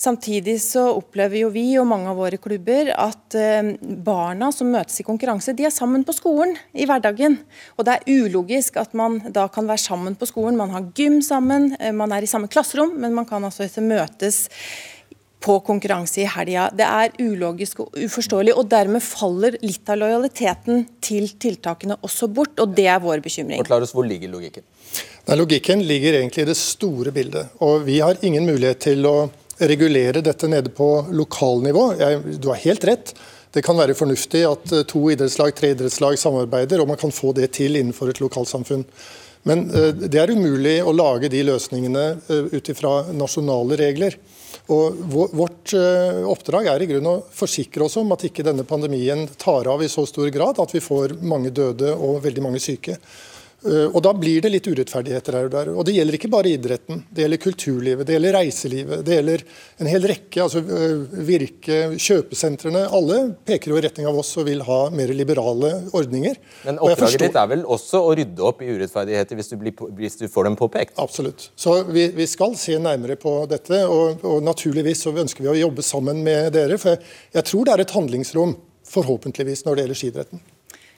[0.01, 4.97] Samtidig så opplever jo vi og mange av våre klubber at eh, barna som møtes
[4.97, 7.37] i konkurranse, de er sammen på skolen i hverdagen.
[7.77, 10.57] Og det er ulogisk at man da kan være sammen på skolen.
[10.57, 14.47] Man har gym sammen, man er i samme klasserom, men man kan altså ikke møtes
[15.41, 16.67] på konkurranse i helga.
[16.77, 22.59] Det er ulogisk og uforståelig, og dermed faller litt av lojaliteten til tiltakene også bort,
[22.61, 23.63] og det er vår bekymring.
[23.63, 24.63] Forklar oss, Hvor ligger logikken?
[25.27, 27.57] Nei, logikken ligger egentlig i det store bildet.
[27.59, 31.85] og Vi har ingen mulighet til å regulere dette nede på lokalnivå.
[31.99, 33.13] Jeg, du har helt rett.
[33.51, 37.33] Det kan være fornuftig at eh, to idrettslag, tre idrettslag samarbeider, og man kan få
[37.35, 38.85] det til innenfor et lokalsamfunn.
[39.49, 44.19] Men uh, det er umulig å lage de løsningene uh, ut ifra nasjonale regler.
[44.69, 44.99] Og
[45.33, 49.67] Vårt eh, oppdrag er i grunn å forsikre oss om at ikke denne pandemien tar
[49.71, 52.99] av i så stor grad at vi får mange døde og veldig mange syke.
[53.61, 55.69] Eh, og Da blir det litt urettferdigheter her og der.
[55.75, 57.03] Og Det gjelder ikke bare idretten.
[57.11, 59.03] Det gjelder kulturlivet, det gjelder reiselivet.
[59.05, 59.43] Det gjelder
[59.77, 60.41] en hel rekke.
[60.41, 62.87] altså eh, Virke, kjøpesentrene.
[62.89, 66.39] Alle peker jo i retning av oss og vil ha mer liberale ordninger.
[66.65, 70.17] Men oppdraget ditt er vel også å rydde opp i urettferdigheter hvis du, blir, hvis
[70.17, 70.97] du får dem påpekt?
[71.01, 71.51] Absolutt.
[71.55, 73.83] Så vi, vi, skal se nærmere på dette.
[73.85, 76.81] Og, og naturligvis så ønsker vi å jobbe sammen med dere.
[76.81, 77.05] For jeg,
[77.37, 78.57] jeg tror det er et handlingsrom,
[78.91, 80.41] forhåpentligvis, når det gjelder skidretten.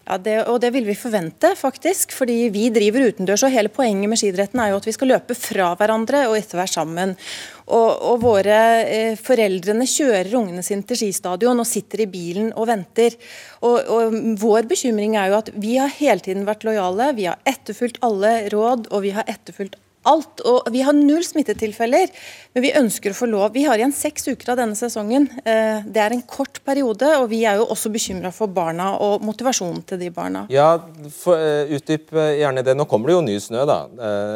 [0.03, 2.11] Ja, det, og det vil vi forvente, faktisk.
[2.11, 3.45] Fordi vi driver utendørs.
[3.47, 6.59] og Hele poenget med skidretten er jo at vi skal løpe fra hverandre og etter
[6.59, 7.13] hvert sammen.
[7.63, 12.67] Og, og våre eh, Foreldrene kjører ungene sine til skistadion og sitter i bilen og
[12.67, 13.15] venter.
[13.63, 17.39] Og, og, Vår bekymring er jo at vi har hele tiden vært lojale, vi har
[17.47, 20.43] etterfulgt alle råd og vi har etterfulgt alt.
[20.47, 22.11] Og vi har null smittetilfeller,
[22.53, 23.51] men vi ønsker å få lov.
[23.55, 25.27] Vi har igjen seks uker av denne sesongen.
[25.43, 29.23] Eh, det er en kort periode, og vi er jo også bekymra for barna og
[29.25, 30.45] motivasjonen til de barna.
[30.53, 30.75] Ja,
[31.13, 32.75] for, uh, Utdyp uh, gjerne det.
[32.77, 33.79] Nå kommer det jo ny snø, da.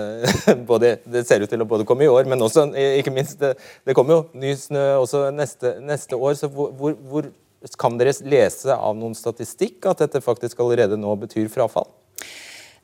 [0.70, 2.68] Både, det ser ut til å både komme i år, men også,
[3.00, 3.56] ikke minst, det,
[3.88, 6.36] det kommer jo ny snø også neste, neste år.
[6.40, 7.30] så hvor, hvor, hvor
[7.80, 11.90] kan dere lese av noen statistikk at dette faktisk allerede nå betyr frafall?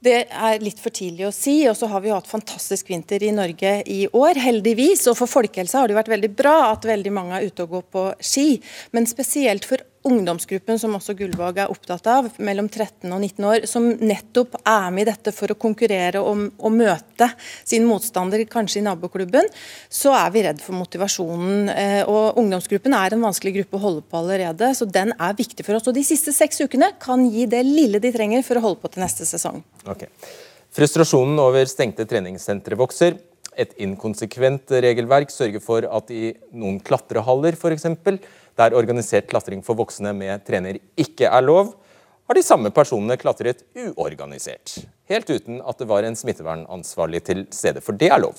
[0.03, 1.61] Det er litt for tidlig å si.
[1.69, 5.07] og så har Vi hatt fantastisk vinter i Norge i år, heldigvis.
[5.07, 7.85] og For folkehelsa har det vært veldig bra at veldig mange er ute og går
[7.93, 8.47] på ski.
[8.91, 13.67] Men spesielt for ungdomsgruppen, som også Gullvåg er opptatt av, mellom 13 og 19 år,
[13.69, 17.29] som nettopp er med i dette for å konkurrere og, og møte
[17.63, 19.47] sin motstander, kanskje i naboklubben,
[19.87, 21.73] så er vi redd for motivasjonen.
[21.73, 25.65] Eh, og Ungdomsgruppen er en vanskelig gruppe å holde på allerede, så den er viktig
[25.65, 25.87] for oss.
[25.87, 28.91] Og De siste seks ukene kan gi det lille de trenger for å holde på
[28.93, 29.63] til neste sesong.
[29.87, 30.11] Okay.
[30.73, 33.19] Frustrasjonen over stengte treningssentre vokser.
[33.53, 37.85] Et inkonsekvent regelverk sørger for at i noen klatrehaller f.eks
[38.59, 41.73] der organisert klatring for voksne med trener ikke er lov,
[42.27, 44.77] har de samme personene klatret uorganisert.
[45.11, 48.37] Helt uten at det var en smittevernansvarlig til stede, for det er lov.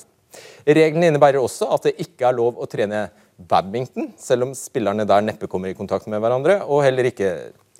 [0.65, 5.23] Reglene innebærer også at det ikke er lov å trene badminton, selv om spillerne der
[5.23, 7.31] neppe kommer i kontakt med hverandre, og heller ikke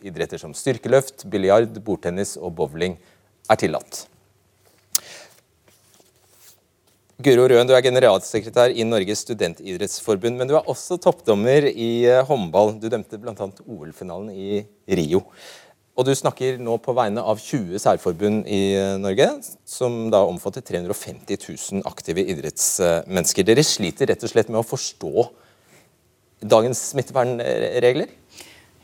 [0.06, 3.00] idretter som styrkeløft, biljard, bordtennis og bowling
[3.50, 4.06] er tillatt.
[7.15, 12.23] Guro Røen, du er generalsekretær i Norges studentidrettsforbund, men du er også toppdommer i eh,
[12.28, 12.73] håndball.
[12.75, 13.45] Du dømte bl.a.
[13.63, 14.58] OL-finalen i
[14.99, 15.21] Rio.
[15.95, 19.30] Og du snakker nå på vegne av 20 særforbund i eh, Norge,
[19.63, 23.47] som da omfatter 350 000 aktive idrettsmennesker.
[23.47, 25.30] Dere sliter rett og slett med å forstå
[26.43, 28.12] dagens smittevernregler?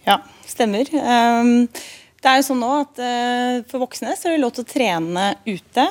[0.08, 0.88] Ja, stemmer.
[0.88, 1.68] Ehm,
[2.24, 4.72] det er jo sånn nå at eh, For voksne så er det lov til å
[4.72, 5.90] trene ute,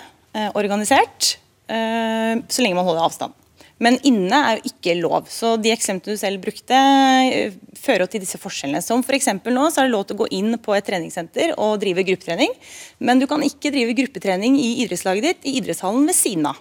[0.56, 1.34] organisert.
[1.70, 3.36] Eh, så lenge man holder avstand.
[3.80, 5.28] Men inne er jo ikke lov.
[5.32, 8.82] Så de eksemplene du selv brukte, eh, fører til disse forskjellene.
[8.84, 9.30] Som f.eks.
[9.40, 12.04] For nå så er det lov til å gå inn på et treningssenter og drive
[12.04, 12.52] gruppetrening.
[13.00, 16.60] Men du kan ikke drive gruppetrening i idrettslaget ditt i idrettshallen ved siden av.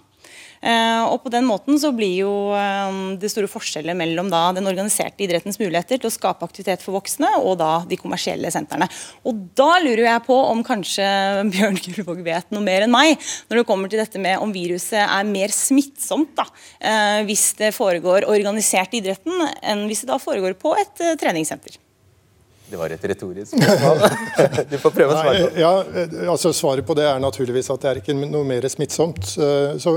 [0.60, 4.68] Eh, og på den måten så blir jo eh, det store forskjellet mellom da den
[4.68, 8.90] organiserte idrettens muligheter til å skape aktivitet for voksne, og da de kommersielle sentrene.
[9.24, 11.08] Og da lurer jeg på om kanskje
[11.54, 13.16] Bjørn Gullvåg vet noe mer enn meg
[13.50, 16.48] når det kommer til dette med om viruset er mer smittsomt da,
[16.80, 21.80] eh, hvis det foregår organisert i idretten, enn hvis det da foregår på et treningssenter.
[22.70, 24.04] Det var et retorisk spørsmål.
[24.70, 25.62] du får prøve å svare på det.
[25.64, 29.32] Ja, altså Svaret på det er naturligvis at det er ikke noe mer smittsomt.
[29.82, 29.96] Så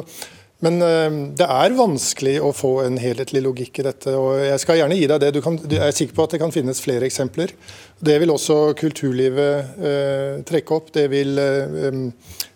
[0.62, 4.14] men uh, det er vanskelig å få en helhetlig logikk i dette.
[4.14, 5.32] og Jeg skal gjerne gi deg det.
[5.34, 7.54] Du, kan, du er sikker på at det kan finnes flere eksempler.
[7.98, 10.92] Det vil også kulturlivet uh, trekke opp.
[10.94, 12.04] Det vil, um,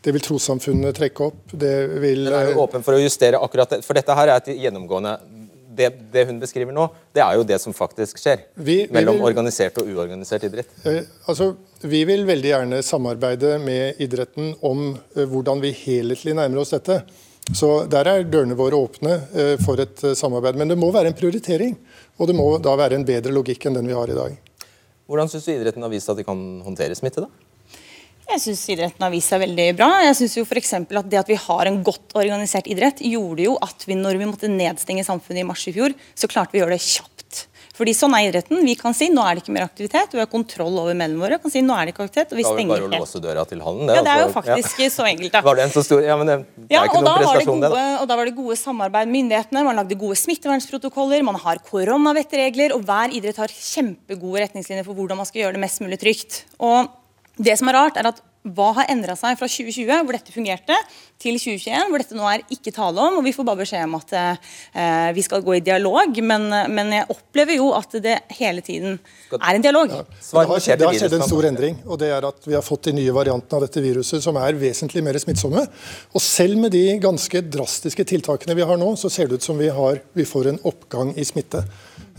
[0.06, 1.42] det vil trossamfunnene trekke opp.
[1.50, 3.82] Det vil Men er du åpen for å justere akkurat det?
[3.86, 5.18] For dette her er et gjennomgående
[5.76, 8.46] det, det, hun beskriver nå, det er jo det som faktisk skjer.
[8.54, 10.70] Vi, vi mellom vil, organisert og uorganisert idrett.
[11.28, 11.50] altså,
[11.82, 17.02] Vi vil veldig gjerne samarbeide med idretten om hvordan vi helhetlig nærmer oss dette.
[17.54, 20.58] Så Der er dørene våre åpne eh, for et eh, samarbeid.
[20.58, 21.76] Men det må være en prioritering.
[22.18, 24.36] Og det må da være en bedre logikk enn den vi har i dag.
[25.06, 27.22] Hvordan syns du idretten har vist at de kan håndtere smitte?
[27.22, 27.46] da?
[28.26, 29.88] Jeg syns idretten har vist seg veldig bra.
[30.02, 33.54] Jeg synes jo for at Det at vi har en godt organisert idrett, gjorde jo
[33.62, 36.64] at vi når vi måtte nedstenge samfunnet i mars i fjor, så klarte vi å
[36.64, 37.15] gjøre det kjapt.
[37.76, 38.62] Fordi sånn er idretten.
[38.64, 41.38] Vi kan si nå er det ikke mer aktivitet, vi har kontroll over mennene våre.
[41.42, 42.86] kan si nå er det ikke aktivitet, og vi stenger helt.
[42.88, 43.98] Bare å låse døra til hallen, det.
[43.98, 44.90] Ja, det er jo faktisk ja.
[44.94, 45.42] så enkelt, da.
[45.44, 47.72] Var det en så stor Ja, men det, det er ikke noen prestasjon, det.
[47.74, 47.86] Da.
[48.00, 52.72] Og da var det gode samarbeid med myndighetene, man lagde gode smittevernsprotokoller, man har koronavettregler,
[52.76, 56.44] og hver idrett har kjempegode retningslinjer for hvordan man skal gjøre det mest mulig trygt.
[56.64, 56.88] Og
[57.36, 60.76] det som er rart, er at hva har endra seg fra 2020, hvor dette fungerte,
[61.22, 63.18] til 2021, hvor dette nå er ikke tale om.
[63.18, 66.92] og Vi får bare beskjed om at eh, vi skal gå i dialog, men, men,
[66.98, 68.98] jeg opplever jo at det hele tiden
[69.38, 69.94] er en dialog.
[69.96, 70.04] Ja.
[70.04, 72.90] Det, har, det har skjedd en stor endring, og det er at vi har fått
[72.90, 75.66] de nye variantene av dette viruset som er vesentlig mer smittsomme.
[76.12, 79.58] Og selv med de ganske drastiske tiltakene vi har nå, så ser det ut som
[79.58, 81.64] vi, har, vi får en oppgang i smitte.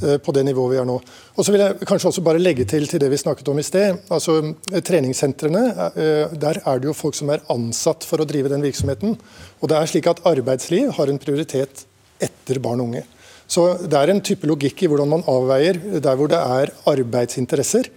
[0.02, 0.96] Eh, på det nivået vi er nå.
[1.02, 3.66] Og så vil jeg kanskje også bare legge til til det vi snakket om i
[3.66, 3.98] sted.
[4.14, 8.52] altså eh, Treningssentrene, eh, der er det jo folk som er ansatt for å drive
[8.54, 9.18] den virksomheten.
[9.62, 11.86] Og det er slik at arbeidsliv har en prioritet
[12.22, 13.04] etter barn og unge.
[13.48, 17.88] Så det er en type logikk i hvordan man avveier der hvor det er arbeidsinteresser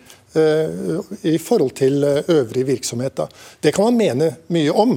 [1.26, 3.16] i forhold til øvrig virksomhet.
[3.18, 3.26] Da.
[3.58, 4.92] Det kan man mene mye om.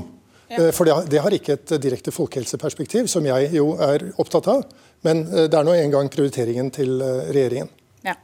[0.77, 4.61] For det, det, har ikke et direkte folkehelseperspektiv, som jeg jo er opptatt av.
[5.03, 7.71] Men det er nå engang prioriteringen til regjeringen.
[8.05, 8.15] Ja.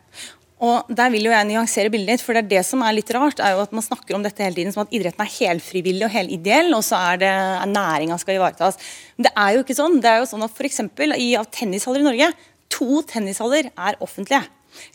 [0.59, 3.11] Og Der vil jo jeg nyansere bildet litt, for det er det som er litt
[3.15, 3.39] rart.
[3.39, 6.11] er jo at Man snakker om dette hele tiden som at idretten er helfrivillig og
[6.11, 7.33] helideell, og så er det
[7.71, 8.79] næringa skal ivaretas.
[9.15, 9.99] Men det er jo ikke sånn.
[10.03, 10.81] Det er jo sånn at f.eks.
[11.15, 12.31] i av tennishaller i Norge,
[12.69, 14.43] to tennishaller er offentlige.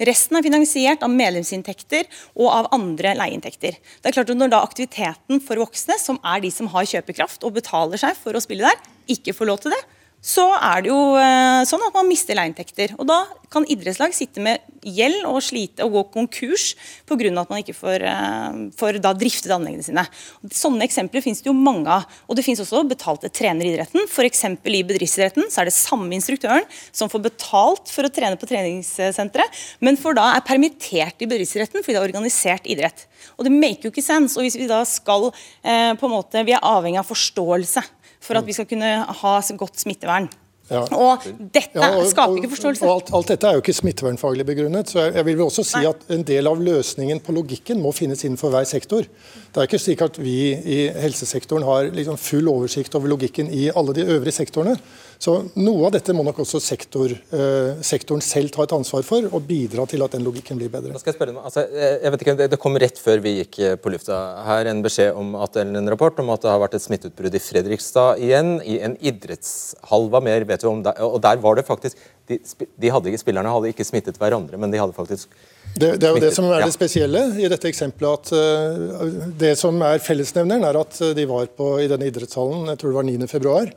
[0.06, 3.74] Resten er finansiert av medlemsinntekter og av andre leieinntekter.
[3.74, 7.44] Det er klart at Når da aktiviteten for voksne, som er de som har kjøpekraft
[7.44, 8.78] og betaler seg for å spille der,
[9.10, 9.82] ikke får lov til det,
[10.24, 12.94] så er det jo eh, sånn at man mister leieinntekter.
[12.96, 13.18] Og da
[13.52, 16.70] kan idrettslag sitte med gjeld og slite og gå konkurs
[17.04, 17.28] pga.
[17.40, 20.06] at man ikke får, eh, får driftet anleggene sine.
[20.48, 22.06] Sånne eksempler finnes det jo mange av.
[22.28, 24.08] Og det finnes også betalte trenere i idretten.
[24.08, 24.44] F.eks.
[24.64, 29.60] i bedriftsidretten så er det samme instruktøren som får betalt for å trene på treningssenteret,
[29.80, 33.04] men for da er permittert i bedriftsidretten fordi det er organisert idrett.
[33.36, 34.38] Og det make jo ikke sense.
[34.38, 35.28] Og hvis vi da skal
[35.60, 37.84] eh, på en måte, Vi er avhengig av forståelse
[38.24, 40.30] for at vi skal kunne ha godt smittevern.
[40.70, 40.80] Ja.
[40.96, 42.86] Og dette ja, og, skaper ikke forståelse.
[42.88, 44.88] Og alt, alt, dette er jo ikke smittevernfaglig begrunnet.
[44.88, 45.90] så jeg, jeg vil også si Nei.
[45.90, 49.04] at En del av løsningen på logikken må finnes innenfor hver sektor.
[49.04, 53.66] Det er ikke slik at vi i helsesektoren har liksom full oversikt over logikken i
[53.76, 54.78] alle de øvrige sektorene.
[55.24, 59.24] Så Noe av dette må nok også sektor, eh, sektoren selv ta et ansvar for,
[59.30, 60.92] og bidra til at den logikken blir bedre.
[60.92, 63.76] Da skal jeg spørre altså, jeg vet ikke, Det kom rett før vi gikk eh,
[63.80, 66.76] på lufta her en beskjed om at, eller en rapport om at det har vært
[66.76, 70.10] et smitteutbrudd i Fredrikstad igjen, i en idrettshall.
[70.12, 70.92] Hva mer vet du om det?
[71.00, 72.38] Og der var det faktisk de,
[72.80, 75.32] de hadde, Spillerne hadde ikke smittet hverandre, men de hadde faktisk
[75.74, 78.28] det, det, er jo det som er det spesielle i dette eksempelet.
[78.28, 82.78] at uh, Det som er fellesnevneren, er at de var på, i denne idrettshallen jeg
[82.80, 83.72] tror det var 9.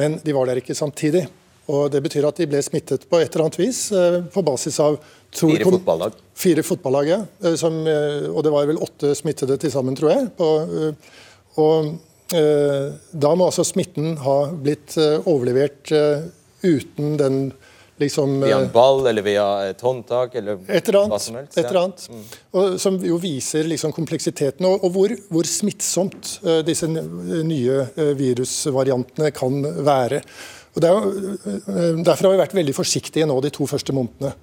[0.00, 1.26] Men de var der ikke samtidig.
[1.72, 4.78] Og Det betyr at de ble smittet på et eller annet vis uh, på basis
[4.82, 4.98] av
[5.36, 6.14] Fire fotballag.
[6.38, 7.20] Fire fotballag, ja.
[7.42, 10.28] Uh, som, og det var vel åtte smittede til sammen, tror jeg.
[10.38, 10.50] På,
[11.62, 15.92] og Da må altså smitten ha blitt overlevert
[16.66, 17.36] uten den
[17.96, 21.38] Liksom, via en eh, ball eller via et håndtak eller et eller annet, hva som
[21.38, 21.54] helst?
[21.56, 22.02] Et eller annet.
[22.12, 22.24] Mm.
[22.52, 28.10] Og, som jo viser liksom kompleksiteten og, og hvor, hvor, smittsomt uh, disse nye uh,
[28.18, 30.20] virusvariantene kan være.
[30.76, 34.34] Og er, uh, derfor har vi vært veldig forsiktige nå de to første månedene.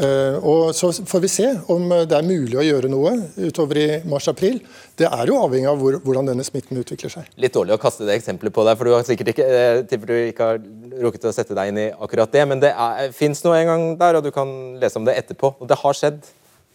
[0.00, 3.88] Eh, og Så får vi se om det er mulig å gjøre noe utover i
[4.08, 4.60] mars-april.
[4.96, 7.28] Det er jo avhengig av hvor, hvordan denne smitten utvikler seg.
[7.40, 9.48] Litt dårlig å kaste det eksempelet på deg, for du har sikkert ikke,
[9.90, 10.60] tipper du ikke har
[11.04, 12.46] rukket å sette deg inn i akkurat det.
[12.48, 12.72] Men det
[13.16, 15.54] fins noe en gang der, og du kan lese om det etterpå.
[15.60, 16.22] Og det har skjedd.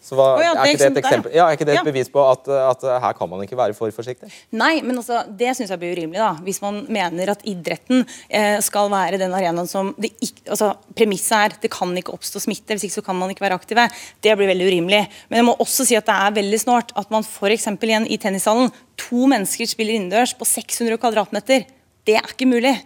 [0.06, 2.12] Så hva, oh ja, er, ikke det et eksempel, ja, er ikke det et bevis
[2.14, 4.30] på at, at, her kan man ikke være for forsiktig?
[4.54, 6.22] Nei, men altså, det syns jeg blir urimelig.
[6.22, 6.36] da.
[6.46, 11.36] Hvis man mener at idretten eh, skal være den arenaen som det ikke, altså, Premisset
[11.40, 13.88] er det kan ikke oppstå smitte, hvis ikke så kan man ikke være aktive.
[14.22, 15.02] Det blir veldig urimelig.
[15.32, 17.66] Men jeg må også si at det er veldig snålt at man f.eks.
[17.74, 18.70] igjen i tennishallen
[19.02, 21.66] to mennesker spiller innendørs på 600 kvadratmeter.
[22.06, 22.78] Det er ikke mulig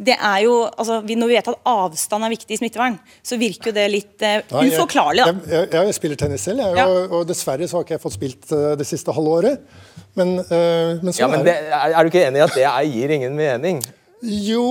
[0.00, 3.70] det er jo, altså, Når vi vet at avstand er viktig i smittevern, så virker
[3.70, 5.26] jo det litt uh, uforklarlig.
[5.28, 5.34] da.
[5.44, 6.88] Jeg, jeg, jeg, spiller tennis selv, jeg, ja.
[6.88, 9.78] og, og, dessverre så har ikke jeg fått spilt uh, det siste halve året.
[10.16, 12.88] Men, uh, men, ja, men det, er, er, du ikke enig i at det er,
[12.88, 13.84] gir ingen mening?
[14.20, 14.64] Jo,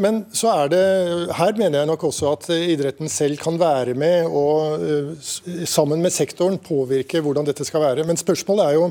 [0.00, 0.84] men så er det
[1.36, 5.18] Her mener jeg nok også at idretten selv kan være med og
[5.68, 8.06] sammen med sektoren påvirke hvordan dette skal være.
[8.08, 8.86] Men spørsmålet er jo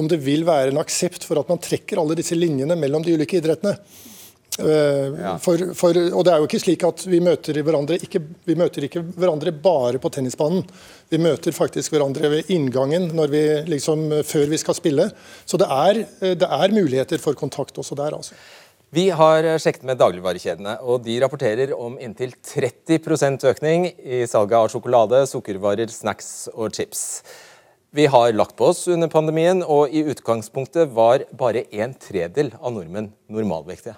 [0.00, 3.12] om det vil være en aksept for at man trekker alle disse linjene mellom de
[3.12, 3.76] ulike idrettene.
[4.60, 8.84] Eh, for, for, og det er jo ikke slik at vi møter ikke, vi møter
[8.84, 10.66] ikke hverandre bare på tennisbanen.
[11.08, 15.08] Vi møter faktisk hverandre ved inngangen vi, liksom, før vi skal spille.
[15.48, 16.02] Så det er,
[16.36, 18.18] det er muligheter for kontakt også der.
[18.18, 18.36] altså.
[18.92, 24.68] Vi har sjekket med dagligvarekjedene, og de rapporterer om inntil 30% økning i salget av
[24.68, 27.22] sjokolade, sukkervarer, snacks og chips.
[27.96, 32.76] Vi har lagt på oss under pandemien, og i utgangspunktet var bare en tredel av
[32.76, 33.96] nordmenn normalvektige.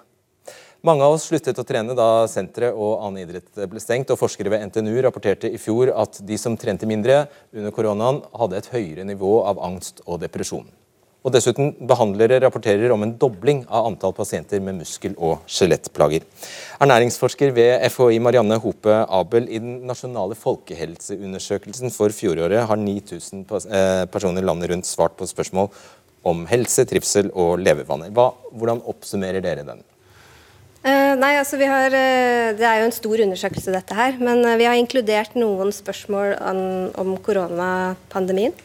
[0.85, 4.51] Mange av oss sluttet å trene da senteret og annen idrett ble stengt, og forskere
[4.53, 7.23] ved NTNU rapporterte i fjor at de som trente mindre
[7.57, 10.66] under koronaen, hadde et høyere nivå av angst og depresjon.
[11.25, 16.29] Og Dessuten behandlere rapporterer om en dobling av antall pasienter med muskel- og skjelettplager.
[16.77, 23.40] Ernæringsforsker ved FHI Marianne Hope Abel i den nasjonale folkehelseundersøkelsen for fjoråret har 9000
[23.73, 25.73] eh, personer landet rundt svart på spørsmål
[26.29, 28.12] om helse, trivsel og levevaner.
[28.12, 29.81] Hva, hvordan oppsummerer dere den?
[30.85, 34.18] Uh, nei, altså vi har, uh, Det er jo en stor undersøkelse, dette her.
[34.20, 36.61] Men uh, vi har inkludert noen spørsmål om,
[37.01, 38.57] om koronapandemien.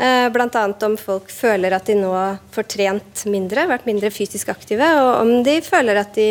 [0.00, 0.60] Bl.a.
[0.86, 2.14] om folk føler at de nå
[2.54, 4.86] får trent mindre, vært mindre fysisk aktive.
[4.96, 6.28] Og om de føler at de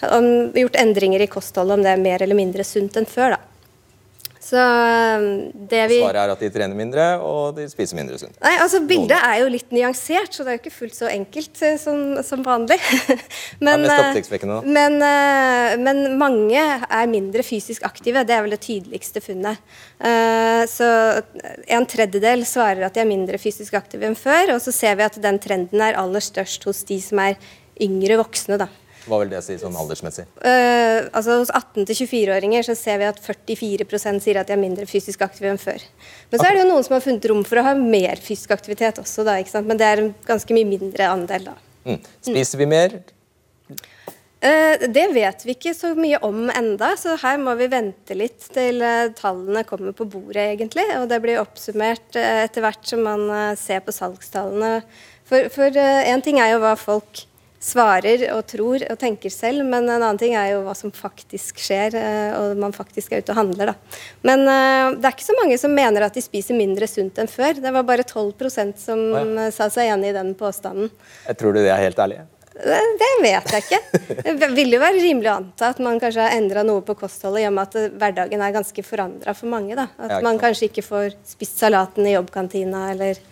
[0.00, 0.24] har
[0.56, 3.36] gjort endringer i kostholdet, om det er mer eller mindre sunt enn før.
[3.36, 3.51] da.
[4.52, 5.28] Så um,
[5.70, 8.34] det vi Svaret er at de trener mindre, og de spiser mindre sunt.
[8.42, 11.62] Nei, altså Bildet er jo litt nyansert, så det er jo ikke fullt så enkelt
[11.64, 12.76] eh, som, som vanlig.
[13.64, 14.20] men, eh,
[14.66, 18.26] men, eh, men mange er mindre fysisk aktive.
[18.28, 19.62] Det er vel det tydeligste funnet.
[20.68, 20.86] Så
[21.72, 24.56] en tredjedel svarer at de er mindre fysisk aktive enn før.
[24.56, 27.40] Og så ser vi at den trenden er aller størst hos de som er
[27.80, 28.60] yngre voksne.
[28.60, 28.68] da.
[29.08, 30.28] Hva vil det si sånn aldersmessig?
[30.38, 35.24] Uh, altså Hos 18-24-åringer så ser vi at 44% sier at de er mindre fysisk
[35.26, 35.82] aktive enn før.
[36.30, 38.54] Men så er det jo noen som har funnet rom for å ha mer fysisk
[38.54, 39.70] aktivitet også, da, ikke sant?
[39.70, 41.50] men det er en ganske mye mindre andel.
[41.50, 41.56] da.
[41.88, 41.98] Mm.
[42.28, 42.94] Spiser vi mer?
[44.42, 48.46] Eh, det vet vi ikke så mye om enda, så her må vi vente litt
[48.54, 50.86] til eh, tallene kommer på bordet, egentlig.
[51.00, 53.26] Og det blir oppsummert etter hvert som man
[53.58, 54.78] ser på salgstallene.
[55.26, 57.26] For, en ting er jo hva folk
[57.62, 61.62] svarer og tror og tenker selv, men en annen ting er jo hva som faktisk
[61.62, 64.02] skjer, eh, og man faktisk er ute og handler, da.
[64.26, 67.30] Men eh, det er ikke så mange som mener at de spiser mindre sunt enn
[67.30, 67.62] før.
[67.62, 69.48] Det var bare 12% som oh, ja.
[69.54, 70.90] sa seg enig i den påstanden.
[71.28, 72.26] Jeg tror du de er helt ærlige?
[72.52, 74.00] Det det vet jeg ikke.
[74.40, 77.44] Det vil jo være rimelig å anta at man kanskje har endra noe på kostholdet,
[77.44, 79.76] i og med at eh, hverdagen er ganske forandra for mange.
[79.78, 79.88] da.
[80.02, 83.22] At man kanskje ikke får spist salaten i jobbkantina, eller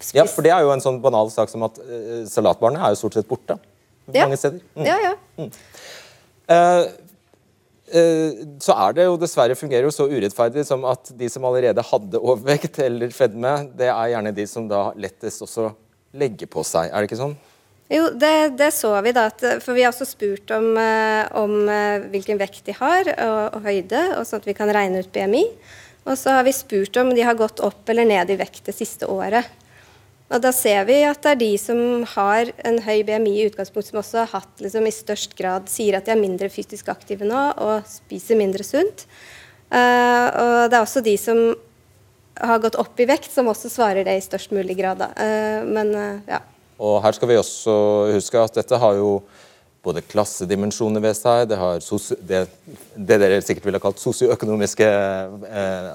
[0.00, 2.94] spist Ja, for det er jo en sånn banal sak som at uh, salatbarene er
[2.94, 3.58] jo stort sett borte.
[4.10, 4.24] Ja.
[4.24, 4.62] Mange steder.
[4.74, 4.88] Mm.
[4.88, 5.14] Ja, ja.
[5.38, 5.52] Mm.
[6.50, 6.84] Uh,
[8.62, 12.20] så er det jo dessverre fungerer jo så urettferdig som at de som allerede hadde
[12.22, 15.72] overvekt eller fedme, det er gjerne de som da lettest også
[16.14, 16.90] legger på seg.
[16.90, 17.34] Er det ikke sånn?
[17.90, 19.26] Jo, det, det så vi da.
[19.62, 23.66] For vi har også spurt om, eh, om eh, hvilken vekt de har, og, og
[23.66, 25.42] høyde, og sånn at vi kan regne ut BMI.
[26.06, 28.76] Og så har vi spurt om de har gått opp eller ned i vekt det
[28.76, 29.50] siste året.
[30.30, 31.78] Og da ser vi at det er de som
[32.12, 35.98] har en høy BMI i utgangspunktet, som også har hatt liksom, i størst grad sier
[35.98, 39.08] at de er mindre fysisk aktive nå og spiser mindre sunt.
[39.70, 41.42] Uh, og det er også de som
[42.40, 45.02] har gått opp i vekt, som også svarer det i størst mulig grad.
[45.20, 46.38] Eh, men uh, ja.
[46.80, 47.74] Og her skal vi også
[48.14, 49.18] huske at dette har jo
[49.84, 51.82] både klassedimensjoner ved seg, det har
[52.30, 52.40] det,
[52.94, 54.88] det dere sikkert ville kalt sosioøkonomiske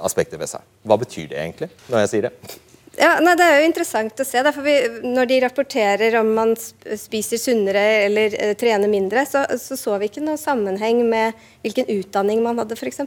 [0.05, 0.65] aspekter ved seg.
[0.85, 2.55] Hva betyr det egentlig, når jeg sier det?
[2.97, 4.41] Ja, nei, Det er jo interessant å se.
[4.43, 9.43] da, for vi, Når de rapporterer om man spiser sunnere eller eh, trener mindre, så,
[9.59, 11.35] så så vi ikke noe sammenheng med
[11.65, 13.03] hvilken utdanning man hadde, f.eks.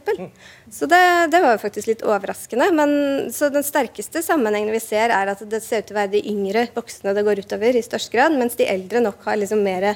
[0.71, 1.01] Så det,
[1.33, 2.69] det var jo faktisk litt overraskende.
[2.75, 2.89] Men
[3.33, 6.25] så den sterkeste sammenhengen vi ser, er at det ser ut til å være de
[6.29, 9.95] yngre voksne det går utover i størst grad, mens de eldre nok har liksom mer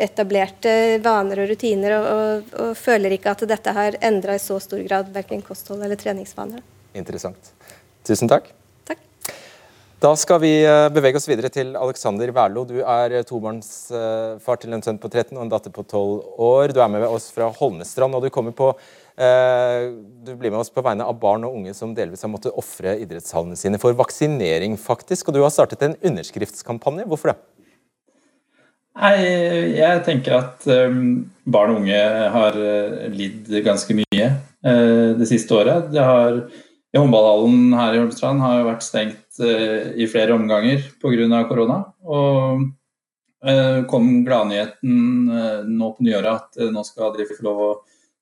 [0.00, 0.72] etablerte
[1.02, 4.78] vaner og rutiner, og, og, og føler ikke at dette har endra i så stor
[4.86, 6.62] grad verken kosthold eller treningsvaner.
[6.94, 7.52] Interessant.
[8.06, 8.48] Tusen takk.
[8.88, 9.00] Takk.
[10.00, 12.62] Da skal vi eh, bevege oss videre til Alexander Wærlo.
[12.64, 16.72] Du er eh, tobarnsfar til en sønn på 13 og en datter på 12 år.
[16.72, 19.90] Du er med oss fra Holmestrand, og du kommer på eh,
[20.24, 22.96] du blir med oss på vegne av barn og unge som delvis har måttet ofre
[23.02, 25.28] idrettshallene sine for vaksinering, faktisk.
[25.28, 27.04] Og du har startet en underskriftskampanje.
[27.10, 27.38] Hvorfor det?
[29.00, 29.14] Nei,
[29.76, 32.00] jeg tenker at barn og unge
[32.34, 32.56] har
[33.12, 34.26] lidd ganske mye
[35.16, 35.86] det siste året.
[35.94, 36.42] Det har,
[36.90, 41.42] i Håndballhallen her i Holmestrand har jo vært stengt eh, i flere omganger pga.
[41.46, 41.78] korona.
[42.02, 42.64] Og
[43.46, 47.70] eh, kom gladnyheten eh, nå på nyåret at uh, nå skal de få lov å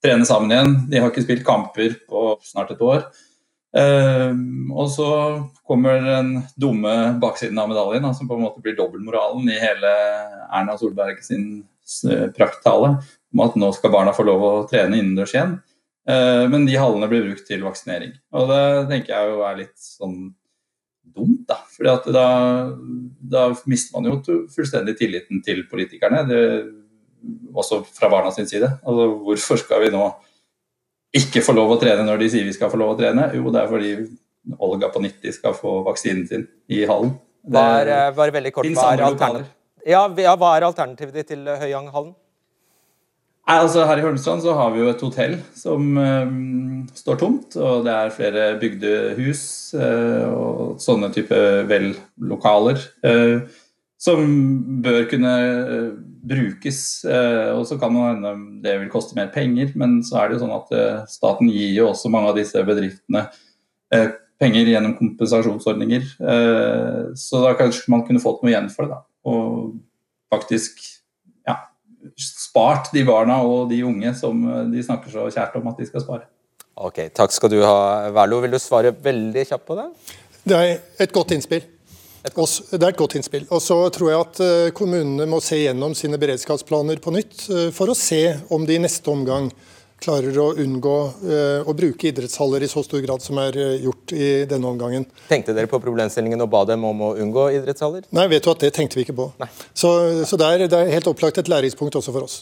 [0.04, 0.76] trene sammen igjen.
[0.90, 3.08] De har ikke spilt kamper på snart et år.
[3.78, 4.36] Eh,
[4.72, 5.08] og så
[5.68, 9.94] kommer den dumme baksiden av medaljen, da, som på en måte blir dobbeltmoralen i hele
[10.48, 11.64] Erna Solberg sin
[12.36, 12.98] prakttale
[13.32, 15.56] om at nå skal barna få lov å trene innendørs igjen.
[16.08, 18.14] Eh, men de hallene blir brukt til vaksinering.
[18.36, 20.18] Og det tenker jeg jo er litt sånn
[21.18, 21.58] dumt, da.
[21.92, 22.28] At da,
[23.34, 26.24] da mister man jo fullstendig tilliten til politikerne.
[26.28, 26.40] Det,
[27.52, 28.70] også fra barna sin side.
[28.84, 30.06] Altså, hvorfor skal vi nå
[31.18, 33.28] ikke få lov å trene når de sier vi skal få lov å trene?
[33.36, 33.92] Jo, det er fordi
[34.64, 37.18] Olga på 90 skal få vaksinen sin i hallen.
[37.44, 39.44] Det, er, eh, bare veldig kort, hva er, andre
[39.88, 42.12] ja, ja, hva er alternativet til Høyanghallen?
[43.48, 46.34] Nei, altså Her i Holmestrand så har vi jo et hotell som eh,
[46.98, 47.56] står tomt.
[47.56, 49.42] Og det er flere bygde hus
[49.72, 51.38] eh, og sånne type
[51.70, 53.48] vel-lokaler uh,
[53.98, 54.28] som
[54.84, 55.32] bør kunne
[55.64, 55.88] uh,
[56.28, 57.04] brukes.
[57.04, 58.32] Eh, og så kan det hende
[58.64, 61.72] det vil koste mer penger, men så er det jo sånn at eh, staten gir
[61.76, 63.26] jo også mange av disse bedriftene
[63.94, 66.06] eh, penger gjennom kompensasjonsordninger.
[66.34, 68.98] Eh, så da kanskje man kunne fått noe igjen for det.
[68.98, 69.78] da, Og
[70.32, 70.82] faktisk
[72.58, 75.86] spart de barna og de unge som eh, de snakker så kjært om at de
[75.86, 76.26] skal spare.
[76.78, 78.40] Ok, Takk skal du ha, Verlo.
[78.44, 79.88] Vil du svare veldig kjapt på det?
[80.48, 81.64] Det er et godt innspill.
[82.34, 83.46] Også- Det er et godt innspill.
[83.50, 87.70] Og så tror jeg at eh, kommunene må se gjennom sine beredskapsplaner på nytt, eh,
[87.70, 89.50] for å se om de i neste omgang
[90.02, 90.94] klarer å unngå
[91.24, 95.06] uh, å bruke idrettshaller i så stor grad som er uh, gjort i denne omgangen.
[95.30, 98.06] Tenkte dere på problemstillingen og ba dem om å unngå idrettshaller?
[98.14, 99.28] Nei, vet du at det tenkte vi ikke på.
[99.42, 99.50] Nei.
[99.72, 99.90] Så,
[100.28, 102.40] så det, er, det er helt opplagt et læringspunkt også for oss.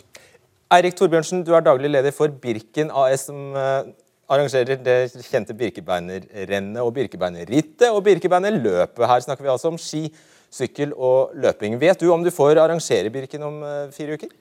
[0.76, 3.88] Eirik Torbjørnsen, du er daglig leder for Birken AS, som uh,
[4.32, 4.98] arrangerer det
[5.28, 9.04] kjente Birkebeinerrennet og Birkebeinerrittet og Birkebeinerløpet.
[9.06, 10.08] Her snakker vi altså om ski,
[10.52, 11.78] sykkel og løping.
[11.80, 13.62] Vet du om du får arrangere Birken om
[13.94, 14.34] fire uker?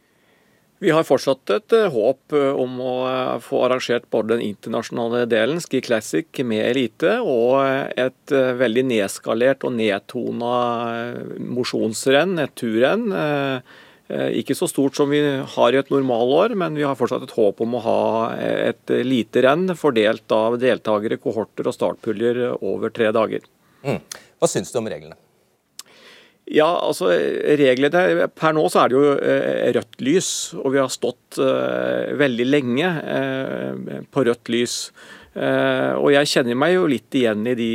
[0.84, 5.24] Vi har fortsatt et eh, håp eh, om å eh, få arrangert både den internasjonale
[5.32, 7.64] delen, Ski Classic med elite, og
[7.96, 10.54] et veldig nedskalert og nedtona
[11.40, 13.08] mosjonsrenn, et turrenn.
[14.38, 15.22] Ikke så stort som vi
[15.56, 18.00] har i et normalår, men vi har fortsatt et håp om å ha
[18.38, 23.48] et lite renn fordelt av deltakere, kohorter og startpuljer over tre dager.
[23.86, 24.02] Mm.
[24.38, 25.18] Hva syns du om reglene?
[26.46, 27.10] Ja, altså
[27.58, 30.30] reglene Per nå så er det jo eh, rødt lys,
[30.60, 34.80] og vi har stått eh, veldig lenge eh, på rødt lys.
[35.36, 37.66] Og jeg kjenner meg jo litt igjen i de,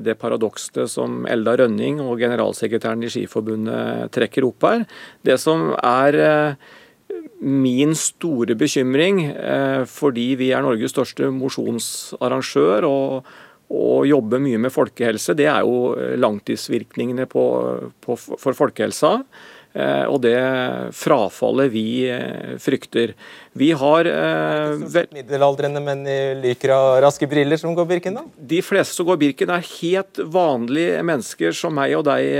[0.00, 4.86] det paradokset som Elda Rønning og generalsekretæren i Skiforbundet trekker opp her.
[5.20, 6.16] Det som er
[7.44, 9.20] min store bekymring,
[9.84, 13.28] fordi vi er Norges største mosjonsarrangør og
[13.72, 17.44] å jobbe mye med folkehelse, det er jo eh, langtidsvirkningene på,
[18.04, 19.18] på, for folkehelsa.
[19.74, 20.36] Eh, og det
[20.94, 23.10] frafallet vi eh, frykter.
[23.58, 28.22] Vi har eh, Middelaldrende menn i lykra og raske briller som går Birken, da?
[28.38, 32.30] De fleste som går Birken er helt vanlige mennesker som meg og deg,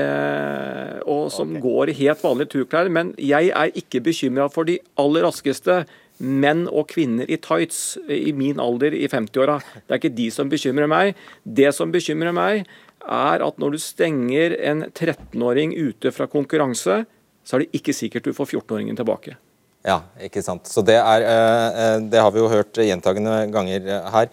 [1.11, 1.64] og som okay.
[1.66, 2.93] går i helt vanlige turklær.
[2.95, 5.83] Men jeg er ikke bekymra for de aller raskeste
[6.19, 9.59] menn og kvinner i tights i min alder i 50-åra.
[9.83, 11.19] Det er ikke de som bekymrer meg.
[11.43, 12.69] Det som bekymrer meg,
[13.05, 17.03] er at når du stenger en 13-åring ute fra konkurranse,
[17.45, 19.37] så er det ikke sikkert du får 14-åringen tilbake.
[19.85, 20.69] Ja, ikke sant.
[20.71, 24.31] Så det, er, eh, eh, det har vi jo hørt gjentagende ganger eh, her.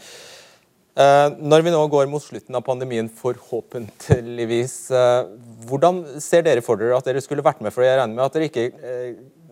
[1.42, 4.74] Når vi nå går mot slutten av pandemien, forhåpentligvis,
[5.66, 7.72] hvordan ser dere for dere at dere skulle vært med?
[7.74, 8.66] For jeg regner med at dere ikke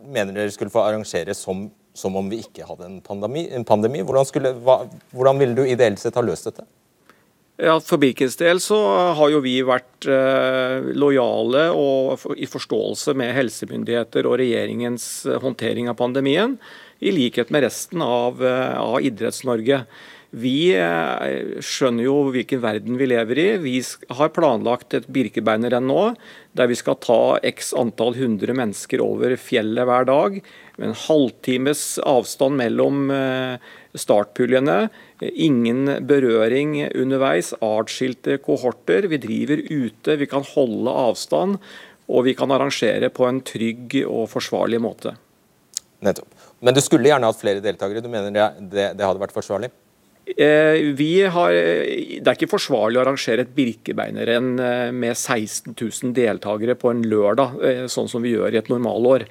[0.04, 1.64] mener dere skulle få arrangere som
[2.00, 3.45] som om vi ikke hadde en pandemi.
[3.54, 4.04] En pandemi.
[4.06, 4.82] Hvordan, skulle, hva,
[5.16, 6.66] hvordan, ville du ideelt sett ha løst dette?
[7.60, 8.78] Ja, For Birkens del så
[9.18, 15.91] har jo vi vært eh, lojale og i forståelse med helsemyndigheter og regjeringens eh, håndtering
[15.91, 16.56] av pandemien,
[17.04, 19.82] i likhet med resten av, eh, av Idretts-Norge.
[20.30, 23.48] Vi eh, skjønner jo hvilken verden vi lever i.
[23.64, 23.80] Vi
[24.14, 26.04] har planlagt et Birkebeinerrenn nå,
[26.54, 30.38] der vi skal ta x antall hundre mennesker over fjellet hver dag.
[30.78, 34.78] Med en halvtimes avstand mellom eh, startpuljene.
[35.26, 37.56] Ingen berøring underveis.
[37.66, 39.10] Artsskilte kohorter.
[39.10, 41.58] Vi driver ute, vi kan holde avstand.
[42.10, 45.18] Og vi kan arrangere på en trygg og forsvarlig måte.
[46.06, 46.30] Nettopp.
[46.62, 48.02] Men du skulle gjerne hatt flere deltakere.
[48.02, 49.74] Du mener det, det, det hadde vært forsvarlig?
[50.38, 56.14] Eh, vi har, det er ikke forsvarlig å arrangere et Birkebeinerrenn eh, med 16 000
[56.18, 59.26] deltakere på en lørdag, eh, sånn som vi gjør i et normalår.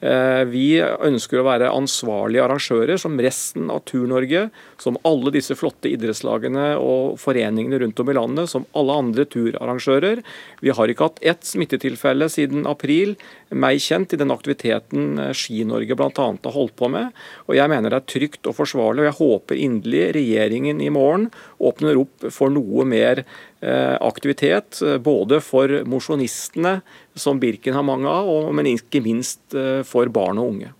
[0.00, 4.46] Eh, vi ønsker å være ansvarlige arrangører, som resten av Tur-Norge,
[4.80, 10.22] som alle disse flotte idrettslagene og foreningene rundt om i landet, som alle andre turarrangører.
[10.64, 13.16] Vi har ikke hatt ett smittetilfelle siden april,
[13.52, 16.10] meg kjent, i den aktiviteten eh, Ski-Norge bl.a.
[16.16, 17.12] har holdt på med.
[17.48, 21.28] Og Jeg mener det er trygt og forsvarlig, og jeg håper inderlig regjeringen i morgen
[21.60, 23.26] åpner opp for noe mer
[23.62, 26.78] Eh, aktivitet, både for mosjonistene,
[27.20, 30.72] som Birken har mange av, men ikke minst eh, for barn og unge.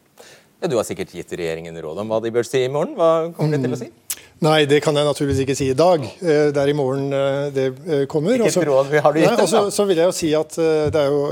[0.60, 2.96] Ja, du har sikkert gitt regjeringen råd om hva de bør si i morgen.
[2.98, 3.88] Hva kommer de til å si?
[3.92, 4.26] Mm.
[4.44, 6.04] Nei, det kan jeg naturligvis ikke si i dag.
[6.20, 7.10] Det er i morgen
[7.52, 7.66] det
[8.08, 8.40] kommer.
[8.40, 9.62] Hvilket et råd har du gitt dem, da?
[9.68, 11.24] Så vil jeg jo si at det er jo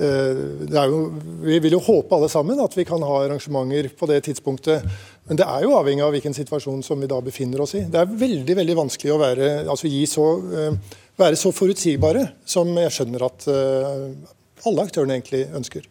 [0.00, 1.00] det er jo,
[1.44, 4.86] vi vil jo håpe alle sammen at vi kan ha arrangementer på det tidspunktet.
[5.30, 7.84] Men det er jo avhengig av hvilken situasjon som vi da befinner oss i.
[7.86, 12.92] Det er veldig veldig vanskelig å være, altså så, uh, være så forutsigbare som jeg
[12.96, 15.88] skjønner at uh, alle aktørene egentlig ønsker.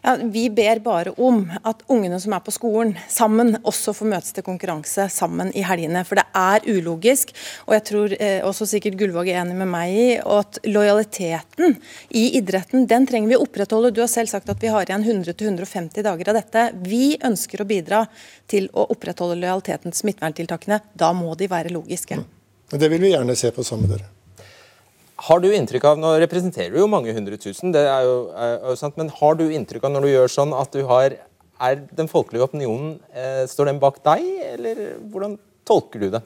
[0.00, 4.32] Ja, vi ber bare om at ungene som er på skolen sammen, også får møtes
[4.32, 6.06] til konkurranse sammen i helgene.
[6.08, 7.34] For det er ulogisk,
[7.66, 11.76] og jeg tror eh, også sikkert Gullvåg er enig med meg i, at lojaliteten
[12.16, 13.92] i idretten den trenger vi å opprettholde.
[13.92, 16.66] Du har selv sagt at vi har igjen 100-150 dager av dette.
[16.80, 18.06] Vi ønsker å bidra
[18.48, 20.80] til å opprettholde lojaliteten til smitteverntiltakene.
[20.96, 22.22] Da må de være logiske.
[22.70, 24.10] Det vil vi gjerne se på sammen med dere.
[25.20, 28.54] Har du inntrykk av, Nå representerer du jo mange hundre tusen, det er jo, er
[28.70, 31.18] jo sant, men har du inntrykk av når du gjør sånn at du har
[31.60, 35.36] Er den folkelige opinionen eh, Står den bak deg, eller hvordan
[35.68, 36.22] tolker du det?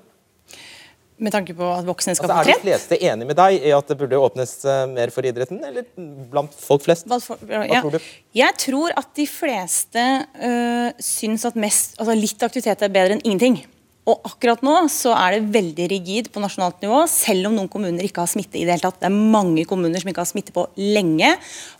[1.25, 3.91] Med tanke på at voksne skal Altså, er de fleste enig med deg i at
[3.91, 5.87] det burde åpnes eh, mer for idretten, eller
[6.31, 7.07] blant folk flest?
[7.11, 7.83] Hva, for, Hva ja.
[7.83, 8.09] tror du?
[8.35, 10.03] Jeg tror at de fleste
[10.51, 13.63] øh, syns at mest, altså litt aktivitet er bedre enn ingenting.
[14.05, 18.05] Og akkurat nå så er det veldig rigid på nasjonalt nivå, selv om noen kommuner
[18.05, 18.99] ikke har smitte i det hele tatt.
[19.01, 21.31] Det er mange kommuner som ikke har smitte på lenge,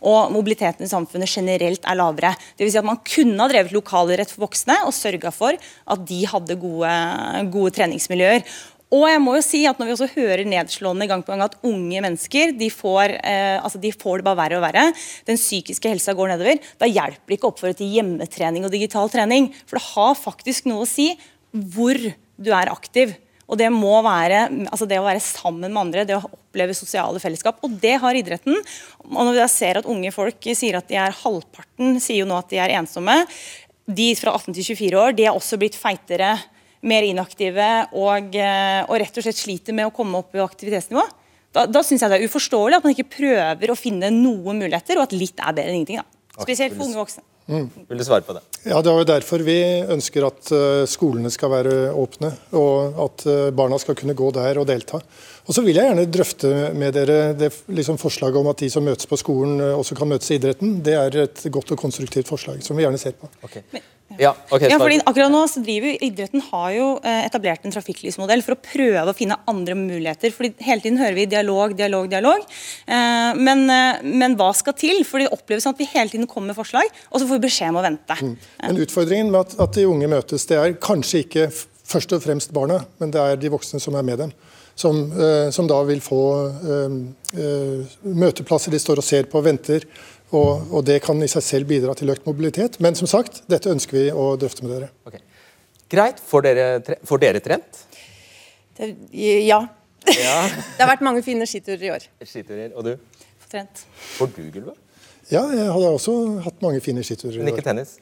[0.01, 2.33] og mobiliteten i samfunnet generelt er lavere.
[2.57, 6.07] Det vil si at man kunne ha drevet lokalidrett for voksne og sørga for at
[6.09, 6.95] de hadde gode,
[7.53, 8.41] gode treningsmiljøer.
[8.93, 11.57] Og jeg må jo si at Når vi også hører nedslående gang på gang at
[11.65, 14.85] unge mennesker de får, eh, altså de får det bare verre og verre,
[15.27, 19.09] den psykiske helsa går nedover, da hjelper det ikke å oppfordre til hjemmetrening og digital
[19.11, 19.49] trening.
[19.65, 21.11] For det har faktisk noe å si
[21.55, 23.15] hvor du er aktiv.
[23.45, 27.21] Og Det må være altså det å være sammen med andre, det å oppleve sosiale
[27.21, 27.59] fellesskap.
[27.65, 28.57] Og det har idretten.
[29.05, 32.39] Og når jeg ser at unge folk sier at de er halvparten, sier jo nå
[32.39, 33.19] at de er ensomme.
[33.85, 36.33] De fra 18 til 24 år de er også blitt feitere,
[36.85, 41.01] mer inaktive og, eh, og rett og slett sliter med å komme opp i aktivitetsnivå.
[41.55, 44.99] Da, da syns jeg det er uforståelig at man ikke prøver å finne noen muligheter,
[44.99, 46.03] og at litt er bedre enn ingenting.
[46.03, 46.43] da.
[46.43, 47.23] Spesielt for unge voksne.
[47.45, 48.41] Vil du svare på det?
[48.65, 49.57] Ja, Det er jo derfor vi
[49.93, 54.57] ønsker at eh, skolene skal være åpne, og at eh, barna skal kunne gå der
[54.57, 54.97] og delta.
[55.45, 58.85] Og Så vil jeg gjerne drøfte med dere det liksom forslaget om at de som
[58.85, 60.79] møtes på skolen, eh, også kan møtes i idretten.
[60.85, 63.29] Det er et godt og konstruktivt forslag som vi gjerne ser på.
[64.19, 67.73] Ja, okay, Ja, fordi akkurat nå så driver jo Idretten har jo eh, etablert en
[67.73, 70.31] trafikklysmodell for å prøve å finne andre muligheter.
[70.31, 72.45] fordi Hele tiden hører vi dialog, dialog, dialog.
[72.85, 75.01] Eh, men, eh, men hva skal til?
[75.09, 77.47] For Det oppleves sånn at vi hele tiden kommer med forslag, og så får vi
[77.47, 78.19] beskjed om å vente.
[78.61, 81.49] Men utfordringen med at, at de unge møtes, det er kanskje ikke
[81.85, 84.35] først og fremst barna, men det er de voksne som er med dem.
[84.75, 85.05] Som,
[85.55, 86.17] som da vil få
[88.03, 89.85] møteplasser de står og ser på og venter.
[90.35, 92.79] Og, og det kan i seg selv bidra til økt mobilitet.
[92.83, 95.21] Men som sagt, dette ønsker vi å drøfte med dere.
[95.91, 96.21] Greit.
[96.31, 97.83] Får dere, tre får dere trent?
[98.75, 98.91] Det,
[99.45, 99.61] ja.
[100.11, 100.39] Ja.
[100.75, 102.07] Det har vært mange fine skiturer i år.
[102.25, 102.73] Skiturer.
[102.75, 102.95] Og du?
[103.43, 103.85] Får trent.
[104.17, 104.81] Får du, gulvet?
[105.31, 106.15] Ja, jeg hadde også
[106.45, 107.39] hatt mange fine skiturer.
[107.39, 107.95] Men ikke tennis?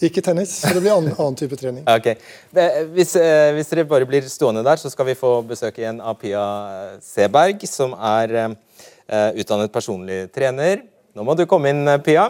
[0.00, 1.82] Ikke tennis, så det blir annen, annen type trening.
[1.84, 2.14] Ja, Ok.
[2.94, 6.16] Hvis, eh, hvis dere bare blir stående der, så skal vi få besøk igjen av
[6.22, 6.44] Pia
[7.04, 8.54] Seberg, som er eh,
[9.42, 10.86] utdannet personlig trener.
[11.10, 12.28] Nå må du komme inn, eh, Pia.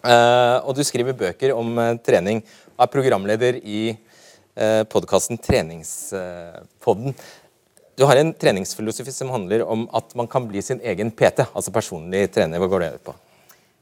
[0.00, 7.12] Uh, og du skriver bøker om uh, trening og er programleder i uh, podkasten Treningspodden.
[8.00, 11.74] Du har en treningsfilosofi som handler om at man kan bli sin egen PT, altså
[11.74, 12.56] personlig trener.
[12.62, 13.16] Hva går det ut på?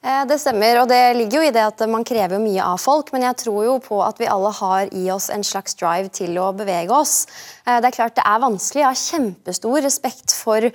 [0.08, 3.12] Eh, Det stemmer, og det ligger jo i det at man krever mye av folk.
[3.12, 6.38] Men jeg tror jo på at vi alle har i oss en slags drive til
[6.40, 7.26] å bevege oss.
[7.66, 8.80] Eh, Det er klart det er vanskelig.
[8.80, 10.72] Jeg har kjempestor respekt for eh,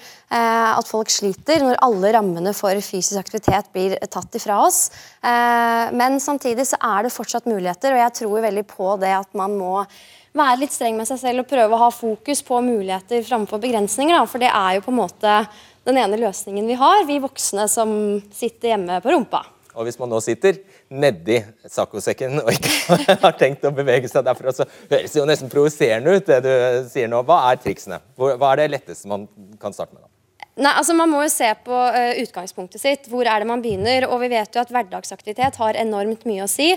[0.77, 4.91] at folk sliter når alle rammene for fysisk aktivitet blir tatt ifra oss.
[5.23, 9.55] Men samtidig så er det fortsatt muligheter, og jeg tror veldig på det at man
[9.57, 9.85] må
[10.33, 14.25] være litt streng med seg selv og prøve å ha fokus på muligheter framfor begrensninger.
[14.27, 15.35] For det er jo på en måte
[15.87, 17.91] den ene løsningen vi har, vi voksne som
[18.33, 19.43] sitter hjemme på rumpa.
[19.73, 20.59] Og hvis man nå sitter
[20.93, 25.51] nedi saccosekken og ikke har tenkt å bevege seg derfra, så høres det jo nesten
[25.51, 27.23] provoserende ut, det du sier nå.
[27.25, 27.97] Hva er triksene?
[28.19, 29.25] Hva er det letteste man
[29.61, 30.03] kan starte med?
[30.05, 30.12] da?
[30.53, 33.07] Nei, altså Man må jo se på uh, utgangspunktet sitt.
[33.09, 34.05] Hvor er det man begynner?
[34.05, 36.67] Og vi vet jo at hverdagsaktivitet har enormt mye å si.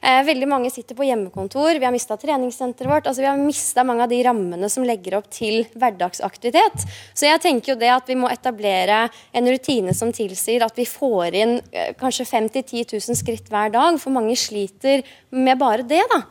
[0.00, 1.76] Uh, veldig mange sitter på hjemmekontor.
[1.76, 3.10] Vi har mista treningssenteret vårt.
[3.10, 6.86] altså Vi har mista mange av de rammene som legger opp til hverdagsaktivitet.
[7.12, 9.02] Så jeg tenker jo det at vi må etablere
[9.36, 13.74] en rutine som tilsier at vi får inn uh, kanskje 50 10 000 skritt hver
[13.76, 14.00] dag.
[14.00, 15.04] For mange sliter
[15.36, 16.00] med bare det.
[16.08, 16.22] da.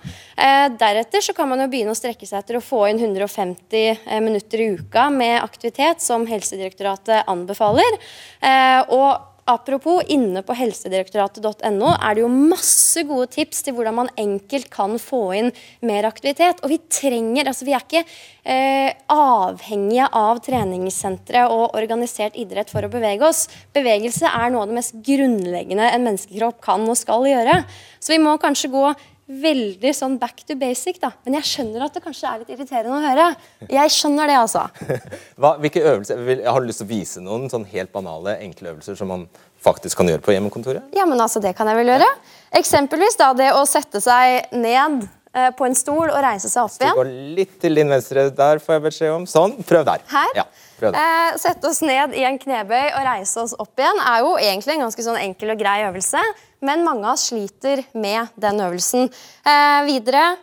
[0.74, 4.22] Deretter så kan man jo begynne å strekke seg etter å få inn 150 eh,
[4.24, 6.95] minutter i uka med aktivitet som Helsedirektoratet
[7.28, 7.98] anbefaler.
[8.42, 14.08] Eh, og Apropos, inne på helsedirektoratet.no er det jo masse gode tips til hvordan man
[14.18, 15.52] enkelt kan få inn
[15.86, 16.64] mer aktivitet.
[16.66, 22.88] Og vi trenger, altså vi er ikke eh, avhengige av treningssentre og organisert idrett for
[22.88, 23.46] å bevege oss.
[23.78, 27.62] Bevegelse er noe av det mest grunnleggende en menneskekropp kan og skal gjøre.
[28.02, 28.88] Så vi må kanskje gå
[29.26, 31.10] veldig sånn back to basic, da.
[31.26, 33.26] Men jeg skjønner at det kanskje er litt irriterende å høre.
[33.74, 34.68] Jeg skjønner det, altså.
[35.42, 38.76] Hva, hvilke øvelser, vil, Har du lyst til å vise noen sånn helt banale, enkle
[38.76, 39.26] øvelser som man
[39.66, 40.94] faktisk kan gjøre på hjemmekontoret?
[40.96, 42.10] Ja, men altså, det kan jeg vel gjøre.
[42.62, 46.78] Eksempelvis da det å sette seg ned eh, på en stol og reise seg opp
[46.78, 46.96] igjen.
[47.02, 49.26] går litt til din venstre der, får jeg beskjed om.
[49.30, 49.58] Sånn.
[49.66, 50.06] Prøv der.
[50.14, 50.38] Her?
[50.38, 50.46] Ja,
[50.78, 51.02] prøv der.
[51.02, 54.78] Eh, sette oss ned i en knebøy og reise oss opp igjen er jo egentlig
[54.78, 56.22] en ganske sånn enkel og grei øvelse,
[56.62, 59.10] men mange av oss sliter med den øvelsen.
[59.46, 60.38] Eh, videre,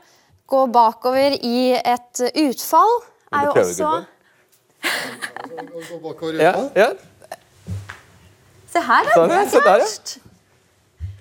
[0.46, 2.98] gå bakover i et utfall
[3.32, 3.92] er jo også
[6.42, 6.90] Ja, ja.
[8.72, 9.14] Se her, da.
[9.14, 10.22] Sånn, det er se der, ja.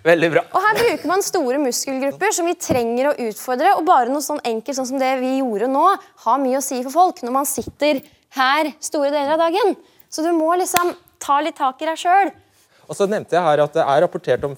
[0.01, 0.41] Veldig bra.
[0.49, 3.75] Og her bruker man store muskelgrupper som vi trenger å utfordre.
[3.77, 5.83] Og bare noe sånn enkelt sånn som det vi gjorde nå,
[6.25, 8.01] har mye å si for folk når man sitter
[8.37, 9.75] her store deler av dagen.
[10.09, 12.31] Så du må liksom ta litt tak i deg sjøl.
[12.91, 14.55] Og så nevnte jeg her at Det er rapportert om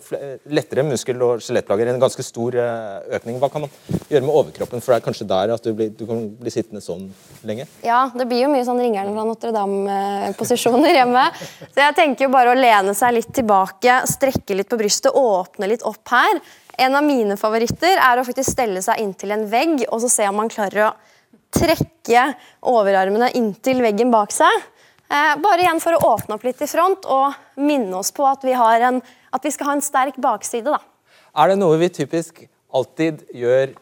[0.58, 1.92] lettere muskel- og skjelettplager.
[1.92, 3.38] En ganske stor eh, økning.
[3.38, 4.82] Hva kan man gjøre med overkroppen?
[4.82, 7.06] For det er kanskje der at du, blir, du kan bli sittende sånn
[7.46, 7.68] lenge?
[7.86, 11.28] Ja, det blir jo mye sånn ringeren fra Notre-Dame-posisjoner hjemme.
[11.70, 15.70] Så jeg tenker jo bare å lene seg litt tilbake, strekke litt på brystet, åpne
[15.70, 16.42] litt opp her.
[16.82, 20.26] En av mine favoritter er å faktisk stelle seg inntil en vegg og så se
[20.26, 20.94] om man klarer å
[21.54, 22.32] trekke
[22.66, 24.64] overarmene inntil veggen bak seg.
[25.14, 28.42] Eh, bare igjen for å åpne opp litt i front og minne oss på at
[28.46, 29.00] vi, en,
[29.34, 30.74] at vi skal ha en sterk bakside.
[30.74, 30.80] Da.
[31.38, 33.76] Er det noe vi typisk alltid gjør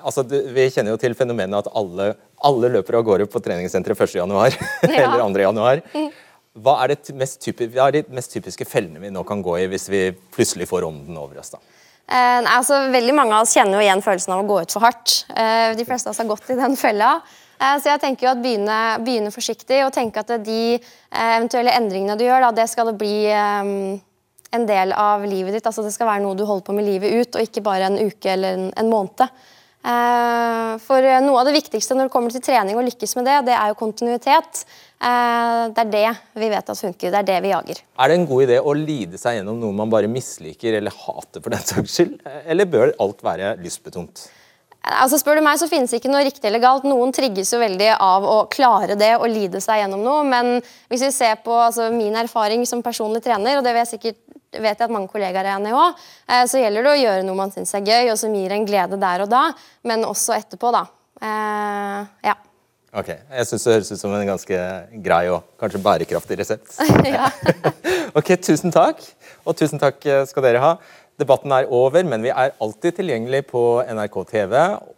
[0.00, 2.12] altså, Vi kjenner jo til fenomenet at alle,
[2.48, 4.56] alle løper av gårde på treningssenteret 1.1.
[4.88, 5.04] Ja.
[5.04, 5.84] eller 2.1.
[5.92, 6.08] Mm.
[6.62, 6.96] Hva er,
[7.72, 10.02] hva er de mest typiske fellene vi nå kan gå i hvis vi
[10.32, 11.52] plutselig får ånden over oss?
[11.52, 11.60] da?
[12.12, 14.84] Eh, altså, veldig Mange av oss kjenner jo igjen følelsen av å gå ut for
[14.84, 15.22] hardt.
[15.32, 17.14] Eh, de fleste av oss har gått i den fella.
[17.62, 21.74] Eh, så jeg tenker jo at begynne, begynne forsiktig og tenke at de eh, eventuelle
[21.78, 23.72] endringene du gjør, da, det skal det bli um,
[24.52, 25.66] en del av livet ditt.
[25.68, 28.00] altså Det skal være noe du holder på med livet ut, og ikke bare en
[28.02, 29.28] uke eller en, en måned.
[29.82, 33.54] For noe av det viktigste når det kommer til trening og lykkes med det, det
[33.56, 34.60] er jo kontinuitet.
[35.02, 36.04] Det er det
[36.38, 37.10] vi vet at funker.
[37.10, 37.80] Det er det vi jager.
[37.98, 41.42] Er det en god idé å lide seg gjennom noe man bare misliker eller hater
[41.42, 42.14] for den saks skyld?
[42.46, 44.28] Eller bør alt være lystbetont?
[44.82, 46.86] Altså spør du meg, så finnes ikke noe riktig eller galt.
[46.88, 50.24] Noen trigges jo veldig av å klare det og lide seg gjennom noe.
[50.26, 50.56] Men
[50.90, 54.18] hvis vi ser på altså, min erfaring som personlig trener, og det vet jeg, sikkert,
[54.58, 57.26] vet jeg at mange kollegaer er enig i òg, eh, så gjelder det å gjøre
[57.28, 59.44] noe man syns er gøy, og som gir en glede der og da,
[59.86, 60.88] men også etterpå, da.
[61.22, 62.34] Eh, ja.
[62.92, 64.58] Ok, Jeg syns det høres ut som en ganske
[65.04, 66.74] grei og kanskje bærekraftig resept.
[68.18, 68.98] ok, tusen takk.
[69.46, 70.74] Og tusen takk skal dere ha.
[71.20, 74.54] Debatten er over, men vi er alltid tilgjengelig på NRK TV.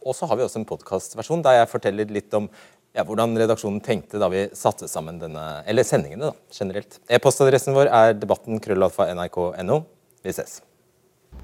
[0.06, 2.46] Og så har vi også en podkastversjon der jeg forteller litt om
[2.94, 7.00] ja, hvordan redaksjonen tenkte da vi satte sammen denne, eller sendingene da, generelt.
[7.10, 9.80] E-postadressen vår er debatten krøllalfa nrk.no.
[10.24, 10.60] Vi ses.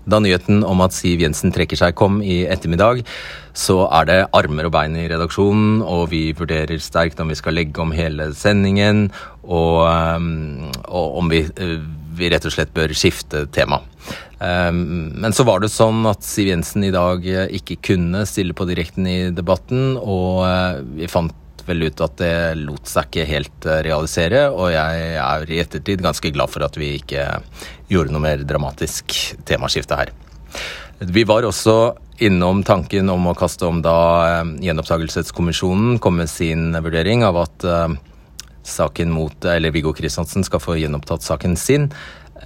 [0.07, 3.03] Da nyheten om at Siv Jensen trekker seg kom i ettermiddag,
[3.59, 7.59] så er det armer og bein i redaksjonen, og vi vurderer sterkt om vi skal
[7.59, 9.09] legge om hele sendingen,
[9.43, 9.83] og,
[10.87, 11.43] og om vi
[12.21, 13.81] vi rett og slett bør skifte tema.
[14.41, 18.57] Ehm, men så var det sånn at Siv Jensen i dag eh, ikke kunne stille
[18.57, 21.37] på direkten i debatten, og eh, vi fant
[21.67, 22.33] vel ut at det
[22.63, 26.79] lot seg ikke helt eh, realisere, og jeg er i ettertid ganske glad for at
[26.81, 27.27] vi ikke
[27.93, 29.13] gjorde noe mer dramatisk
[29.49, 30.15] temaskifte her.
[31.01, 31.77] Vi var også
[32.25, 37.65] innom tanken om å kaste om da Gjenopptakelseskommisjonen kom med sin vurdering av at
[38.69, 41.89] saken mot Eller Viggo Kristiansen skal få gjenopptatt saken sin.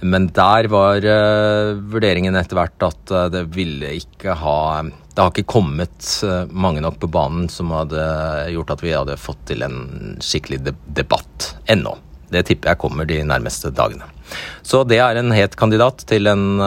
[0.01, 5.31] Men der var uh, vurderingen etter hvert at uh, det ville ikke ha Det har
[5.31, 8.01] ikke kommet uh, mange nok på banen som hadde
[8.51, 9.77] gjort at vi hadde fått til en
[10.23, 11.95] skikkelig de debatt ennå.
[12.33, 14.07] Det tipper jeg kommer de nærmeste dagene.
[14.65, 16.57] Så det er en het kandidat en,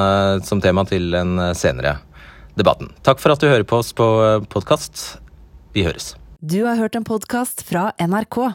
[0.46, 1.96] som tema til en senere
[2.54, 2.92] debatten.
[3.02, 4.06] Takk for at du hører på oss på
[4.54, 5.18] podkast.
[5.74, 6.12] Vi høres.
[6.38, 8.54] Du har hørt en podkast fra NRK.